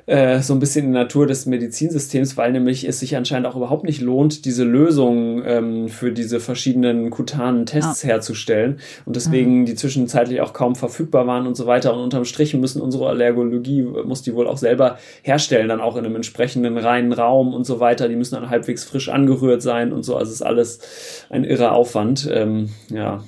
[0.06, 3.56] äh, so ein bisschen in der Natur des Medizinsystems, weil nämlich es sich anscheinend auch
[3.56, 8.10] überhaupt nicht lohnt, diese Lösung ähm, für diese verschiedenen kutanen Tests ja.
[8.10, 9.66] herzustellen und deswegen mhm.
[9.66, 11.94] die zwischenzeitlich auch kaum verfügbar waren und so weiter.
[11.94, 16.04] Und unterm Strich müssen unsere Allergologie, muss die wohl auch selber herstellen, dann auch in
[16.04, 18.08] einem entsprechenden reinen Raum und so weiter.
[18.08, 20.16] Die müssen dann halbwegs frisch angerührt sein und so.
[20.16, 22.28] Also es ist alles ein irrer Aufwand.
[22.30, 23.24] Ähm, ja,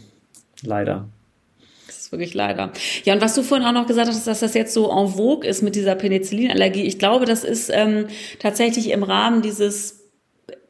[0.63, 1.09] leider
[2.07, 2.73] ist wirklich leider.
[3.05, 5.47] Ja, und was du vorhin auch noch gesagt hast, dass das jetzt so en vogue
[5.47, 6.83] ist mit dieser Penicillinallergie.
[6.83, 8.07] Ich glaube, das ist ähm,
[8.39, 9.96] tatsächlich im Rahmen dieses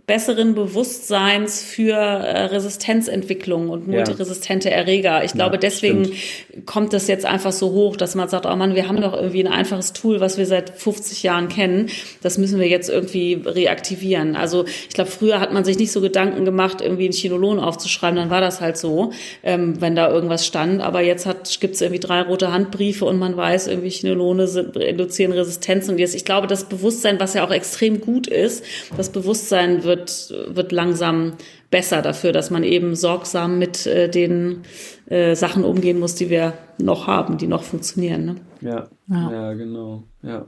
[0.06, 5.24] besseren Bewusstseins für äh, Resistenzentwicklung und multiresistente Erreger.
[5.24, 6.66] Ich glaube, ja, deswegen stimmt.
[6.66, 9.44] kommt das jetzt einfach so hoch, dass man sagt, oh Mann, wir haben doch irgendwie
[9.44, 11.88] ein einfaches Tool, was wir seit 50 Jahren kennen.
[12.22, 14.36] Das müssen wir jetzt irgendwie reaktivieren.
[14.36, 18.14] Also ich glaube, früher hat man sich nicht so Gedanken gemacht, irgendwie ein Chinolon aufzuschreiben,
[18.14, 19.10] dann war das halt so,
[19.42, 20.82] ähm, wenn da irgendwas stand.
[20.82, 21.26] Aber jetzt
[21.60, 25.88] gibt es irgendwie drei rote Handbriefe und man weiß, irgendwie Chinolone sind, induzieren Resistenz.
[25.88, 28.64] Und jetzt, ich glaube, das Bewusstsein, was ja auch extrem gut ist,
[28.96, 31.32] das Bewusstsein wird wird, wird langsam
[31.76, 34.62] besser dafür, dass man eben sorgsam mit äh, den
[35.10, 38.24] äh, Sachen umgehen muss, die wir noch haben, die noch funktionieren.
[38.24, 38.36] Ne?
[38.62, 40.04] Ja, ja, ja, genau.
[40.22, 40.46] Ja.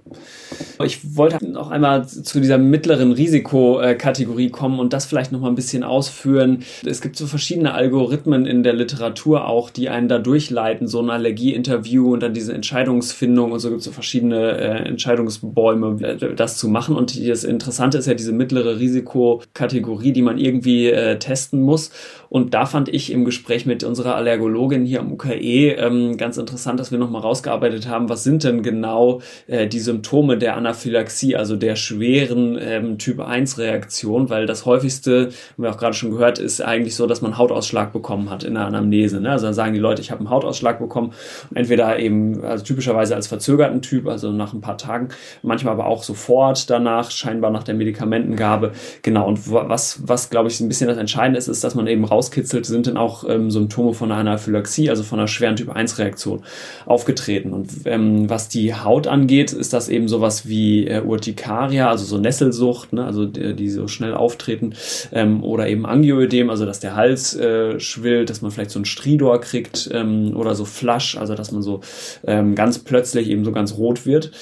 [0.84, 5.54] Ich wollte noch einmal zu dieser mittleren Risikokategorie kommen und das vielleicht noch mal ein
[5.54, 6.64] bisschen ausführen.
[6.84, 11.10] Es gibt so verschiedene Algorithmen in der Literatur auch, die einen da durchleiten, so ein
[11.10, 16.56] Allergieinterview und dann diese Entscheidungsfindung und so gibt es so verschiedene äh, Entscheidungsbäume, äh, das
[16.56, 16.96] zu machen.
[16.96, 21.90] Und das Interessante ist ja diese mittlere Risikokategorie, die man irgendwie äh, testen muss.
[22.28, 26.78] Und da fand ich im Gespräch mit unserer Allergologin hier am UKE ähm, ganz interessant,
[26.78, 31.56] dass wir nochmal rausgearbeitet haben, was sind denn genau äh, die Symptome der Anaphylaxie, also
[31.56, 36.38] der schweren ähm, Typ 1 Reaktion, weil das häufigste, haben wir auch gerade schon gehört,
[36.38, 39.20] ist eigentlich so, dass man Hautausschlag bekommen hat in der Anamnese.
[39.20, 39.30] Ne?
[39.30, 41.12] Also dann sagen die Leute, ich habe einen Hautausschlag bekommen,
[41.54, 45.08] entweder eben, also typischerweise als verzögerten Typ, also nach ein paar Tagen,
[45.42, 48.72] manchmal aber auch sofort danach, scheinbar nach der Medikamentengabe.
[49.02, 51.86] Genau, und was, was glaube ich, ein bisschen das das Entscheidende ist, ist, dass man
[51.86, 56.42] eben rauskitzelt, sind dann auch ähm, Symptome von einer Anaphylaxie, also von einer schweren Typ-1-Reaktion
[56.86, 57.52] aufgetreten.
[57.52, 62.18] Und ähm, was die Haut angeht, ist das eben sowas wie äh, Urtikaria, also so
[62.18, 64.74] Nesselsucht, ne, also die, die so schnell auftreten,
[65.12, 68.84] ähm, oder eben Angioödem, also dass der Hals äh, schwillt, dass man vielleicht so ein
[68.84, 71.80] Stridor kriegt ähm, oder so Flasch, also dass man so
[72.26, 74.32] ähm, ganz plötzlich eben so ganz rot wird.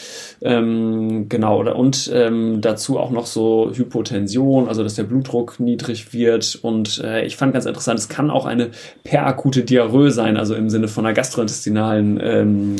[0.43, 6.59] Ähm, genau, und ähm, dazu auch noch so Hypotension, also dass der Blutdruck niedrig wird.
[6.62, 8.70] Und äh, ich fand ganz interessant, es kann auch eine
[9.05, 12.76] perakute Diarrhoe sein, also im Sinne von einer gastrointestinalen ähm,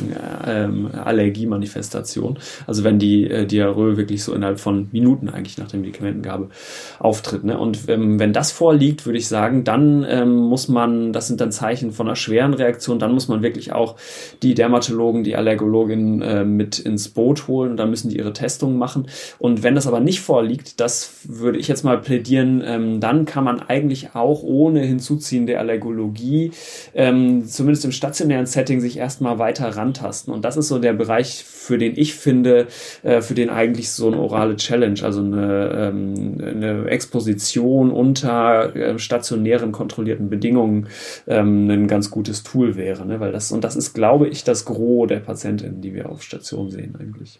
[0.47, 2.39] ähm, Allergiemanifestation.
[2.67, 6.51] Also wenn die äh, Diarrhoe wirklich so innerhalb von Minuten eigentlich nach der Medikamentengabe
[6.99, 7.45] auftritt.
[7.45, 7.59] Ne?
[7.59, 11.53] Und ähm, wenn das vorliegt, würde ich sagen, dann ähm, muss man, das sind dann
[11.53, 13.97] Zeichen von einer schweren Reaktion, dann muss man wirklich auch
[14.43, 18.79] die Dermatologen, die Allergologin äh, mit ins Boot holen und dann müssen die ihre Testungen
[18.79, 19.07] machen.
[19.39, 23.45] Und wenn das aber nicht vorliegt, das würde ich jetzt mal plädieren, ähm, dann kann
[23.45, 26.53] man eigentlich auch ohne Hinzuziehen der Allergologie,
[26.95, 30.33] ähm, zumindest im stationären Setting, sich erstmal weiter rantasten.
[30.33, 32.67] Und das ist so der Bereich, für den ich finde,
[33.03, 38.99] äh, für den eigentlich so eine orale Challenge, also eine, ähm, eine Exposition unter äh,
[38.99, 40.89] stationären kontrollierten Bedingungen
[41.27, 43.07] ähm, ein ganz gutes Tool wäre.
[43.07, 43.21] Ne?
[43.21, 46.71] Weil das, und das ist, glaube ich, das Gros der Patientinnen, die wir auf Station
[46.71, 47.36] sehen eigentlich.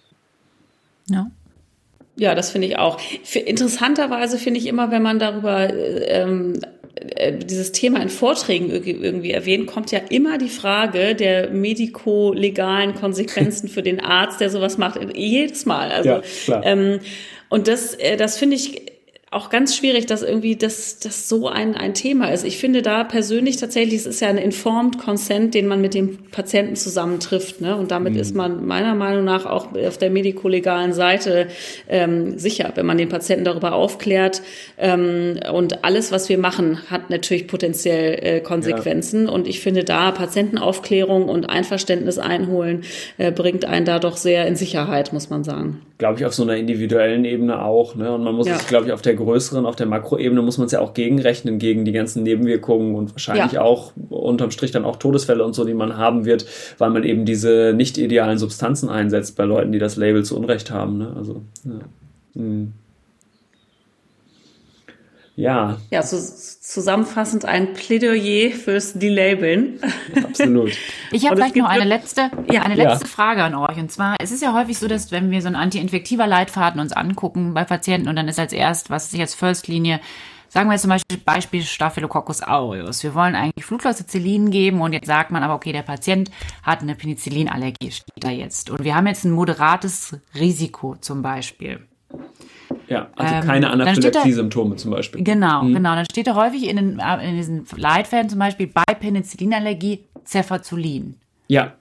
[1.11, 1.31] Ja.
[2.19, 2.99] Ja, das finde ich auch.
[3.25, 6.61] Für, interessanterweise finde ich immer, wenn man darüber ähm,
[6.95, 13.69] äh, dieses Thema in Vorträgen irgendwie erwähnt, kommt ja immer die Frage der mediko-legalen Konsequenzen
[13.69, 14.99] für den Arzt, der sowas macht.
[15.15, 15.93] Jedes Mal.
[15.93, 16.65] Also, ja, klar.
[16.65, 17.01] Ähm,
[17.51, 18.96] und das, äh, das finde ich
[19.33, 22.45] auch ganz schwierig, dass irgendwie das, das so ein, ein Thema ist.
[22.45, 26.19] Ich finde da persönlich tatsächlich, es ist ja ein informed Consent, den man mit dem
[26.31, 27.61] Patienten zusammentrifft.
[27.61, 27.75] Ne?
[27.77, 28.21] Und damit mhm.
[28.21, 31.49] ist man meiner Meinung nach auch auf der medikolegalen Seite
[31.89, 34.43] ähm, sicher, wenn man den Patienten darüber aufklärt.
[34.79, 39.27] Ähm, und alles, was wir machen, hat natürlich potenziell äh, Konsequenzen.
[39.27, 39.33] Ja.
[39.33, 42.85] Und ich finde da Patientenaufklärung und Einverständnis einholen,
[43.19, 45.83] äh, bringt einen da doch sehr in Sicherheit, muss man sagen.
[45.99, 47.95] Glaube ich, auf so einer individuellen Ebene auch.
[47.95, 48.13] Ne?
[48.13, 48.57] Und man muss ja.
[48.57, 51.59] es, glaube ich, auf der größeren, auf der Makroebene muss man es ja auch gegenrechnen
[51.59, 53.63] gegen die ganzen Nebenwirkungen und wahrscheinlich ja.
[53.63, 56.45] auch unterm Strich dann auch Todesfälle und so, die man haben wird,
[56.77, 60.71] weil man eben diese nicht idealen Substanzen einsetzt bei Leuten, die das Label zu Unrecht
[60.71, 60.99] haben.
[60.99, 61.15] Ne?
[61.17, 61.81] Also, ja.
[62.35, 62.73] Hm.
[65.37, 65.77] Ja.
[65.91, 69.79] Ja, so zusammenfassend ein Plädoyer fürs Delabeln.
[70.23, 70.73] Absolut.
[71.13, 73.11] Ich habe vielleicht noch eine letzte, ja, eine letzte ja.
[73.11, 73.77] Frage an euch.
[73.77, 76.93] Und zwar, es ist ja häufig so, dass wenn wir so einen anti-infektiver Leitfaden uns
[76.93, 80.01] angucken bei Patienten und dann ist als erst, was ist jetzt First-Linie,
[80.49, 83.03] sagen wir jetzt zum Beispiel Beispiel Staphylococcus aureus.
[83.03, 86.31] Wir wollen eigentlich Flucloxacillin geben und jetzt sagt man aber, okay, der Patient
[86.63, 88.71] hat eine Penicillinallergie, steht da jetzt.
[88.71, 91.87] Und wir haben jetzt ein moderates Risiko zum Beispiel.
[92.89, 95.23] Ja, also ähm, keine Anaphylaxie-Symptome zum Beispiel.
[95.23, 95.75] Genau, mhm.
[95.75, 95.95] genau.
[95.95, 101.17] Dann steht da häufig in, den, in diesen Leitfäden zum Beispiel bei Penicillinallergie Cefazolin.
[101.49, 101.73] Ja.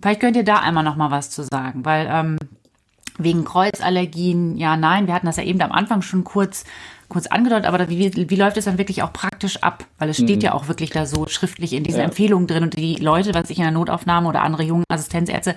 [0.00, 2.38] Vielleicht könnt ihr da einmal noch mal was zu sagen, weil ähm,
[3.18, 6.64] wegen Kreuzallergien, ja, nein, wir hatten das ja eben am Anfang schon kurz
[7.10, 9.84] kurz angedeutet, aber wie, wie läuft es dann wirklich auch praktisch ab?
[9.98, 10.42] Weil es steht mhm.
[10.42, 12.04] ja auch wirklich da so schriftlich in diesen ja.
[12.04, 15.56] Empfehlungen drin und die Leute, was ich in der Notaufnahme oder andere jungen Assistenzärzte,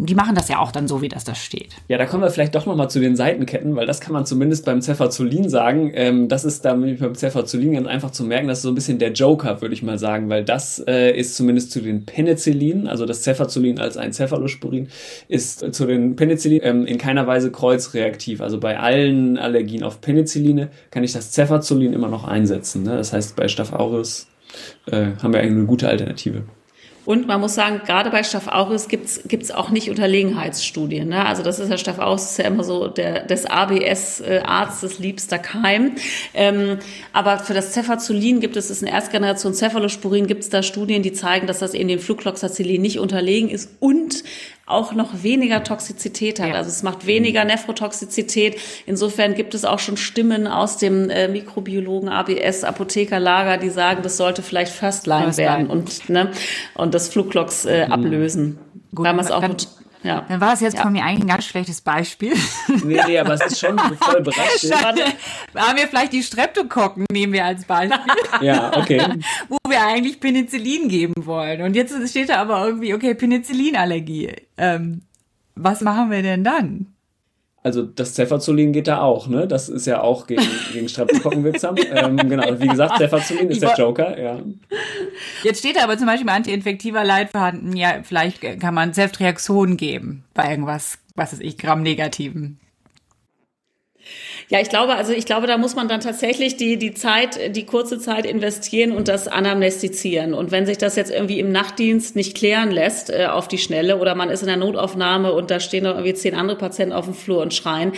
[0.00, 1.74] die machen das ja auch dann so, wie das da steht.
[1.88, 4.64] Ja, da kommen wir vielleicht doch nochmal zu den Seitenketten, weil das kann man zumindest
[4.64, 5.90] beim Cefazolin sagen.
[5.92, 9.00] Ähm, das ist damit beim Cefazolin ganz einfach zu merken, das ist so ein bisschen
[9.00, 13.06] der Joker, würde ich mal sagen, weil das äh, ist zumindest zu den Penicillin, also
[13.06, 14.88] das Cefazolin als ein Cephalosporin,
[15.26, 18.40] ist äh, zu den Penicillin ähm, in keiner Weise kreuzreaktiv.
[18.40, 22.84] Also bei allen Allergien auf Penicilline kann ich das Cefazolin immer noch einsetzen.
[22.84, 22.96] Ne?
[22.96, 24.28] Das heißt, bei Staph aureus
[24.86, 26.44] äh, haben wir eigentlich eine gute Alternative.
[27.08, 31.08] Und man muss sagen, gerade bei Staph aureus gibt's gibt's auch nicht Unterlegenheitsstudien.
[31.08, 31.24] Ne?
[31.24, 35.92] Also das ist ja Staph aureus ist ja immer so der des ABS-Arztes liebster Keim.
[36.34, 36.76] Ähm,
[37.14, 41.02] aber für das Cefazolin gibt es, das ist eine Erstgeneration Cephalosporin, gibt es da Studien,
[41.02, 44.22] die zeigen, dass das in dem Flucloxacillin nicht unterlegen ist und
[44.68, 46.50] auch noch weniger Toxizität hat.
[46.50, 46.54] Ja.
[46.54, 48.60] Also es macht weniger Nephrotoxizität.
[48.86, 54.16] Insofern gibt es auch schon Stimmen aus dem äh, Mikrobiologen ABS Apothekerlager, die sagen, das
[54.16, 56.30] sollte vielleicht First Line First werden und ne
[56.74, 57.92] und das Fluglox äh, mhm.
[57.92, 58.58] ablösen.
[58.94, 59.56] Gut, Weil man es auch dann,
[60.02, 60.24] ja.
[60.28, 60.82] Dann war es jetzt ja.
[60.82, 62.34] von mir eigentlich ein ganz schlechtes Beispiel.
[62.84, 64.74] Nee, nee, aber es ist schon voll berechtigt.
[64.74, 67.98] Haben wir vielleicht die Streptokokken, nehmen wir als Beispiel.
[68.40, 69.02] ja, okay.
[69.48, 71.62] Wo wir eigentlich Penicillin geben wollen.
[71.62, 74.32] Und jetzt steht da aber irgendwie, okay, Penicillinallergie.
[74.56, 75.02] Ähm,
[75.54, 76.94] was machen wir denn dann?
[77.62, 79.48] Also das Cefazolin geht da auch, ne?
[79.48, 81.76] Das ist ja auch gegen, gegen Streptokokken wirksam.
[81.76, 84.38] ähm, genau, wie gesagt, Cefazolin ist der Joker, ja.
[85.42, 90.24] Jetzt steht da aber zum Beispiel bei antiinfektiver Leitverhalten, ja, vielleicht kann man Ceftriaxon geben
[90.34, 92.60] bei irgendwas, was ist ich, Gramm-Negativen.
[94.50, 97.66] Ja, ich glaube, also ich glaube, da muss man dann tatsächlich die, die Zeit, die
[97.66, 100.32] kurze Zeit investieren und das anamnestizieren.
[100.32, 103.98] Und wenn sich das jetzt irgendwie im Nachtdienst nicht klären lässt äh, auf die Schnelle
[103.98, 107.04] oder man ist in der Notaufnahme und da stehen noch irgendwie zehn andere Patienten auf
[107.04, 107.92] dem Flur und schreien,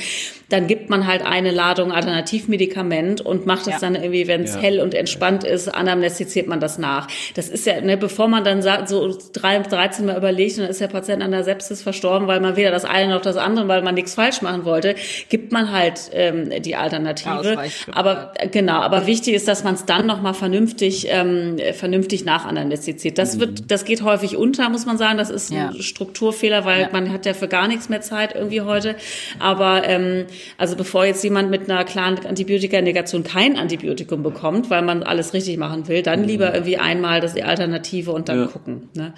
[0.49, 3.79] dann gibt man halt eine Ladung Alternativmedikament und macht es ja.
[3.79, 4.61] dann irgendwie, wenn es ja.
[4.61, 7.07] hell und entspannt ist, anamnestiziert man das nach.
[7.35, 10.81] Das ist ja, ne, bevor man dann so drei, 13 Mal überlegt und dann ist
[10.81, 13.83] der Patient an der Sepsis verstorben, weil man weder das eine noch das andere, weil
[13.83, 14.97] man nichts falsch machen wollte,
[15.29, 17.59] gibt man halt ähm, die Alternative.
[17.93, 23.19] Aber äh, genau, aber wichtig ist, dass man es dann nochmal vernünftig, ähm, vernünftig nachanalysiert.
[23.19, 23.41] Das mhm.
[23.41, 25.19] wird, das geht häufig unter, muss man sagen.
[25.19, 28.95] Das ist ein Strukturfehler, weil man hat ja für gar nichts mehr Zeit irgendwie heute.
[29.39, 30.27] Aber ähm,
[30.57, 35.57] also bevor jetzt jemand mit einer klaren Antibiotika-Negation kein Antibiotikum bekommt, weil man alles richtig
[35.57, 36.27] machen will, dann mhm.
[36.27, 38.47] lieber irgendwie einmal das die Alternative und dann ja.
[38.47, 38.89] gucken.
[38.95, 39.15] Ne?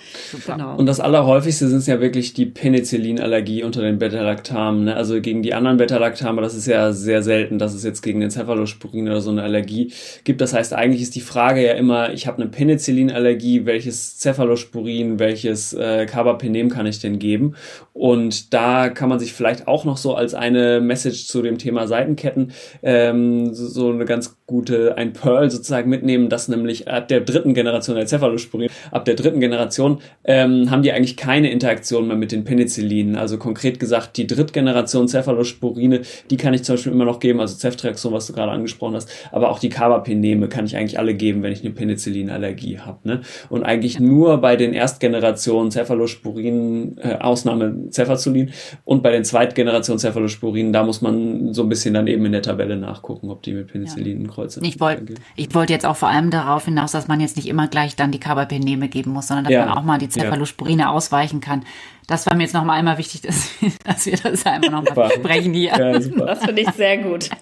[0.47, 0.76] Genau.
[0.76, 4.85] Und das Allerhäufigste sind ja wirklich die Penicillinallergie unter den Beta-Lactamen.
[4.85, 4.97] Ne?
[4.97, 8.31] Also gegen die anderen Beta-Lactame, das ist ja sehr selten, dass es jetzt gegen den
[8.31, 9.93] Cephalosporin oder so eine Allergie
[10.25, 10.41] gibt.
[10.41, 15.73] Das heißt, eigentlich ist die Frage ja immer, ich habe eine Penicillinallergie, welches Cephalosporin, welches
[15.73, 17.55] äh, Carbapenem kann ich denn geben?
[17.93, 21.87] Und da kann man sich vielleicht auch noch so als eine Message zu dem Thema
[21.87, 22.53] Seitenketten
[22.83, 27.97] ähm, so eine ganz gute, ein Pearl sozusagen mitnehmen, dass nämlich ab der dritten Generation
[27.97, 32.45] der Cephalosporin, ab der dritten Generation ähm, haben die eigentlich keine Interaktion mehr mit den
[32.45, 33.17] Penicillinen.
[33.17, 37.57] Also konkret gesagt, die Drittgeneration Cephalosporine, die kann ich zum Beispiel immer noch geben, also
[37.57, 41.43] Ceftriaxon, was du gerade angesprochen hast, aber auch die Carbapeneme kann ich eigentlich alle geben,
[41.43, 42.99] wenn ich eine Penicillinallergie habe.
[43.05, 43.21] Ne?
[43.49, 48.51] Und eigentlich nur bei den Erstgenerationen Cephalosporinen, äh, Ausnahme Cefazolin
[48.85, 52.43] und bei den Zweitgenerationen Cephalosporinen, da muss man so ein bisschen dann eben in der
[52.43, 54.41] Tabelle nachgucken, ob die mit Penicillinen ja.
[54.43, 54.64] Kreuzen.
[54.64, 57.68] Ich wollte ich wollte jetzt auch vor allem darauf hinaus, dass man jetzt nicht immer
[57.68, 59.66] gleich dann die Carbapeneme geben muss, sondern dass ja.
[59.66, 60.90] man auch mal die Cephalosporine ja.
[60.90, 61.64] ausweichen kann.
[62.07, 64.95] Das war mir jetzt noch mal einmal wichtig, dass wir, dass wir das einmal noch
[64.95, 65.70] mal besprechen hier.
[65.70, 67.30] Ja, das finde ich sehr gut.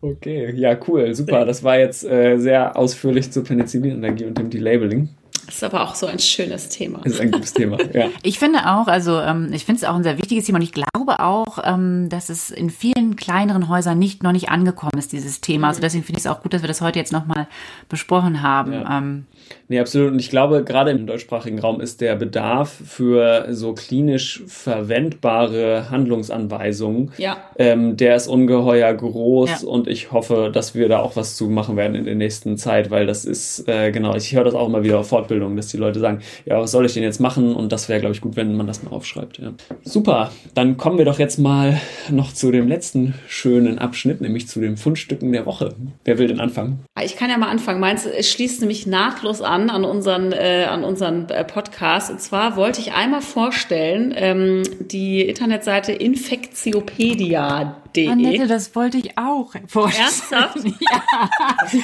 [0.00, 1.44] Okay, ja, cool, super.
[1.44, 5.08] Das war jetzt äh, sehr ausführlich zur Penicillinallergie und dem Delabeling.
[5.48, 7.00] Das ist aber auch so ein schönes Thema.
[7.02, 8.10] Das ist ein gutes Thema, ja.
[8.22, 10.72] Ich finde auch, also ähm, ich finde es auch ein sehr wichtiges Thema und ich
[10.72, 15.40] glaube auch, ähm, dass es in vielen kleineren Häusern nicht noch nicht angekommen ist, dieses
[15.40, 15.68] Thema.
[15.68, 17.48] Also deswegen finde ich es auch gut, dass wir das heute jetzt nochmal
[17.88, 18.74] besprochen haben.
[18.74, 18.98] Ja.
[18.98, 19.26] Ähm,
[19.70, 20.12] Nee, absolut.
[20.12, 27.12] Und ich glaube, gerade im deutschsprachigen Raum ist der Bedarf für so klinisch verwendbare Handlungsanweisungen,
[27.18, 27.36] ja.
[27.58, 29.68] ähm, der ist ungeheuer groß ja.
[29.68, 32.90] und ich hoffe, dass wir da auch was zu machen werden in der nächsten Zeit,
[32.90, 35.76] weil das ist, äh, genau, ich höre das auch immer wieder auf Fortbildungen, dass die
[35.76, 37.54] Leute sagen, ja, was soll ich denn jetzt machen?
[37.54, 39.38] Und das wäre, glaube ich, gut, wenn man das mal aufschreibt.
[39.38, 39.52] Ja.
[39.82, 41.78] Super, dann kommen wir doch jetzt mal
[42.10, 45.74] noch zu dem letzten schönen Abschnitt, nämlich zu den Fundstücken der Woche.
[46.06, 46.84] Wer will denn anfangen?
[47.04, 47.80] Ich kann ja mal anfangen.
[47.80, 52.10] Meinst du, es schließt nämlich nahtlos an an, an unseren, äh, an unseren äh, Podcast.
[52.10, 58.08] Und zwar wollte ich einmal vorstellen, ähm, die Internetseite infektiopedia.de.
[58.08, 60.06] Annette, das wollte ich auch vorstellen.
[60.06, 60.64] Ernsthaft?
[60.80, 61.02] ja.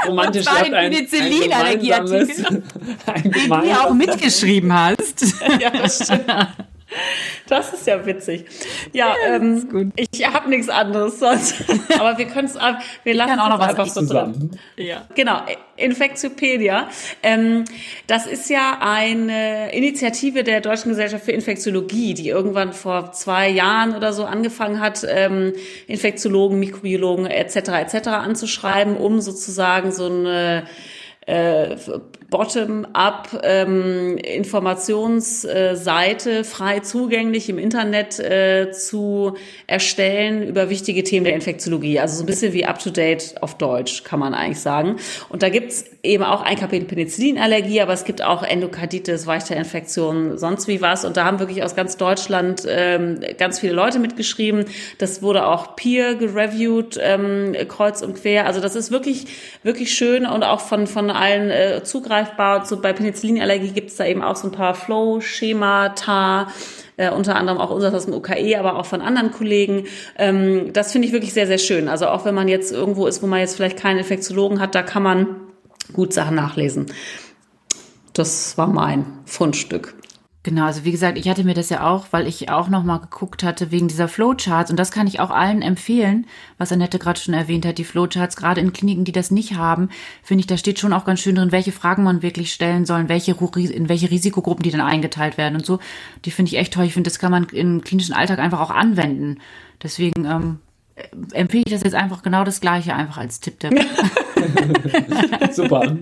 [0.07, 2.63] Romantisch, ein Penicillin-Allergieartikel,
[3.25, 5.35] den du auch mitgeschrieben hast.
[5.61, 6.27] ja, das stimmt.
[7.49, 8.47] Das ist ja witzig.
[8.93, 11.65] Ja, ja ähm, ich habe nichts anderes sonst.
[11.99, 12.57] Aber wir können es,
[13.05, 14.59] wir lassen auch noch was einfach so drin.
[14.77, 15.07] Ja.
[15.15, 15.41] Genau,
[15.77, 16.89] Infektiopedia.
[17.23, 17.65] Ähm,
[18.07, 23.95] das ist ja eine Initiative der Deutschen Gesellschaft für Infektiologie, die irgendwann vor zwei Jahren
[23.95, 25.53] oder so angefangen hat, ähm,
[25.87, 27.57] Infektiologen, Mikrobiologen etc.
[27.57, 28.09] etc.
[28.09, 30.65] anzuschreiben, um sozusagen so eine
[31.27, 31.77] äh,
[32.31, 42.01] bottom-up ähm, Informationsseite frei zugänglich im Internet äh, zu erstellen über wichtige Themen der Infektiologie.
[42.01, 44.97] Also so ein bisschen wie up-to-date auf Deutsch, kann man eigentlich sagen.
[45.29, 50.69] Und da gibt's eben auch ein Kapitel Penicillinallergie, aber es gibt auch Endokarditis, Weichteilinfektionen, sonst
[50.69, 51.05] wie was.
[51.05, 54.65] Und da haben wirklich aus ganz Deutschland ähm, ganz viele Leute mitgeschrieben.
[54.99, 58.47] Das wurde auch peer gereviewt, ähm, kreuz und quer.
[58.47, 59.27] Also das ist wirklich,
[59.63, 61.83] wirklich schön und auch von, von allen äh,
[62.15, 62.67] zugreifbar greifbar.
[62.67, 66.49] So bei Penicillinallergie gibt es da eben auch so ein paar Flow-Schemata,
[66.97, 69.87] äh, unter anderem auch unseres aus dem UKE, aber auch von anderen Kollegen.
[70.17, 71.89] Ähm, das finde ich wirklich sehr, sehr schön.
[71.89, 74.83] Also auch wenn man jetzt irgendwo ist, wo man jetzt vielleicht keinen Infektiologen hat, da
[74.83, 75.37] kann man
[75.93, 76.87] gut Sachen nachlesen.
[78.13, 79.95] Das war mein Fundstück.
[80.45, 83.43] Genau, also wie gesagt, ich hatte mir das ja auch, weil ich auch nochmal geguckt
[83.43, 86.27] hatte wegen dieser Flowcharts und das kann ich auch allen empfehlen,
[86.59, 89.89] was Annette gerade schon erwähnt hat, die Flowcharts, gerade in Kliniken, die das nicht haben,
[90.23, 93.09] finde ich, da steht schon auch ganz schön drin, welche Fragen man wirklich stellen soll,
[93.09, 95.79] welche, in welche Risikogruppen die dann eingeteilt werden und so.
[96.27, 96.85] Die finde ich echt toll.
[96.85, 99.39] Ich finde, das kann man im klinischen Alltag einfach auch anwenden.
[99.83, 100.59] Deswegen ähm,
[101.33, 103.55] empfehle ich das jetzt einfach genau das Gleiche, einfach als Tipp.
[105.53, 105.97] Super.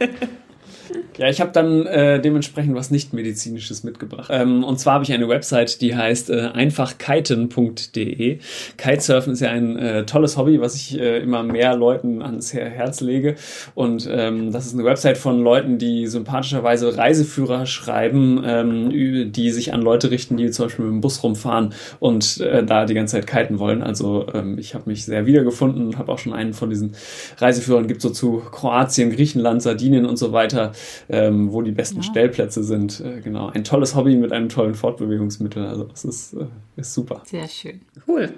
[1.18, 4.28] Ja, ich habe dann äh, dementsprechend was nicht medizinisches mitgebracht.
[4.32, 8.38] Ähm, und zwar habe ich eine Website, die heißt äh, einfachkiten.de.
[8.78, 13.00] Kitesurfen ist ja ein äh, tolles Hobby, was ich äh, immer mehr Leuten ans Herz
[13.00, 13.36] lege.
[13.74, 19.74] Und ähm, das ist eine Website von Leuten, die sympathischerweise Reiseführer schreiben, ähm, die sich
[19.74, 23.16] an Leute richten, die zum Beispiel mit dem Bus rumfahren und äh, da die ganze
[23.16, 23.82] Zeit kiten wollen.
[23.82, 26.94] Also ähm, ich habe mich sehr wiedergefunden und habe auch schon einen von diesen
[27.36, 30.72] Reiseführern, gibt so zu Kroatien, Griechenland, Sardinien und so weiter
[31.08, 32.02] ähm, wo die besten ja.
[32.02, 33.00] Stellplätze sind.
[33.00, 35.66] Äh, genau, ein tolles Hobby mit einem tollen Fortbewegungsmittel.
[35.66, 37.22] Also das ist, äh, ist super.
[37.24, 37.80] Sehr schön.
[38.06, 38.32] Cool.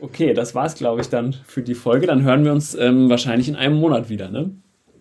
[0.00, 2.06] Okay, das war's, glaube ich, dann für die Folge.
[2.06, 4.50] Dann hören wir uns ähm, wahrscheinlich in einem Monat wieder, ne?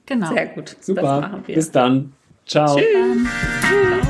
[0.06, 0.32] Genau.
[0.32, 0.78] Sehr gut.
[0.80, 1.42] Super.
[1.48, 2.14] Bis dann.
[2.46, 2.76] Ciao.
[2.76, 4.08] Tschüss.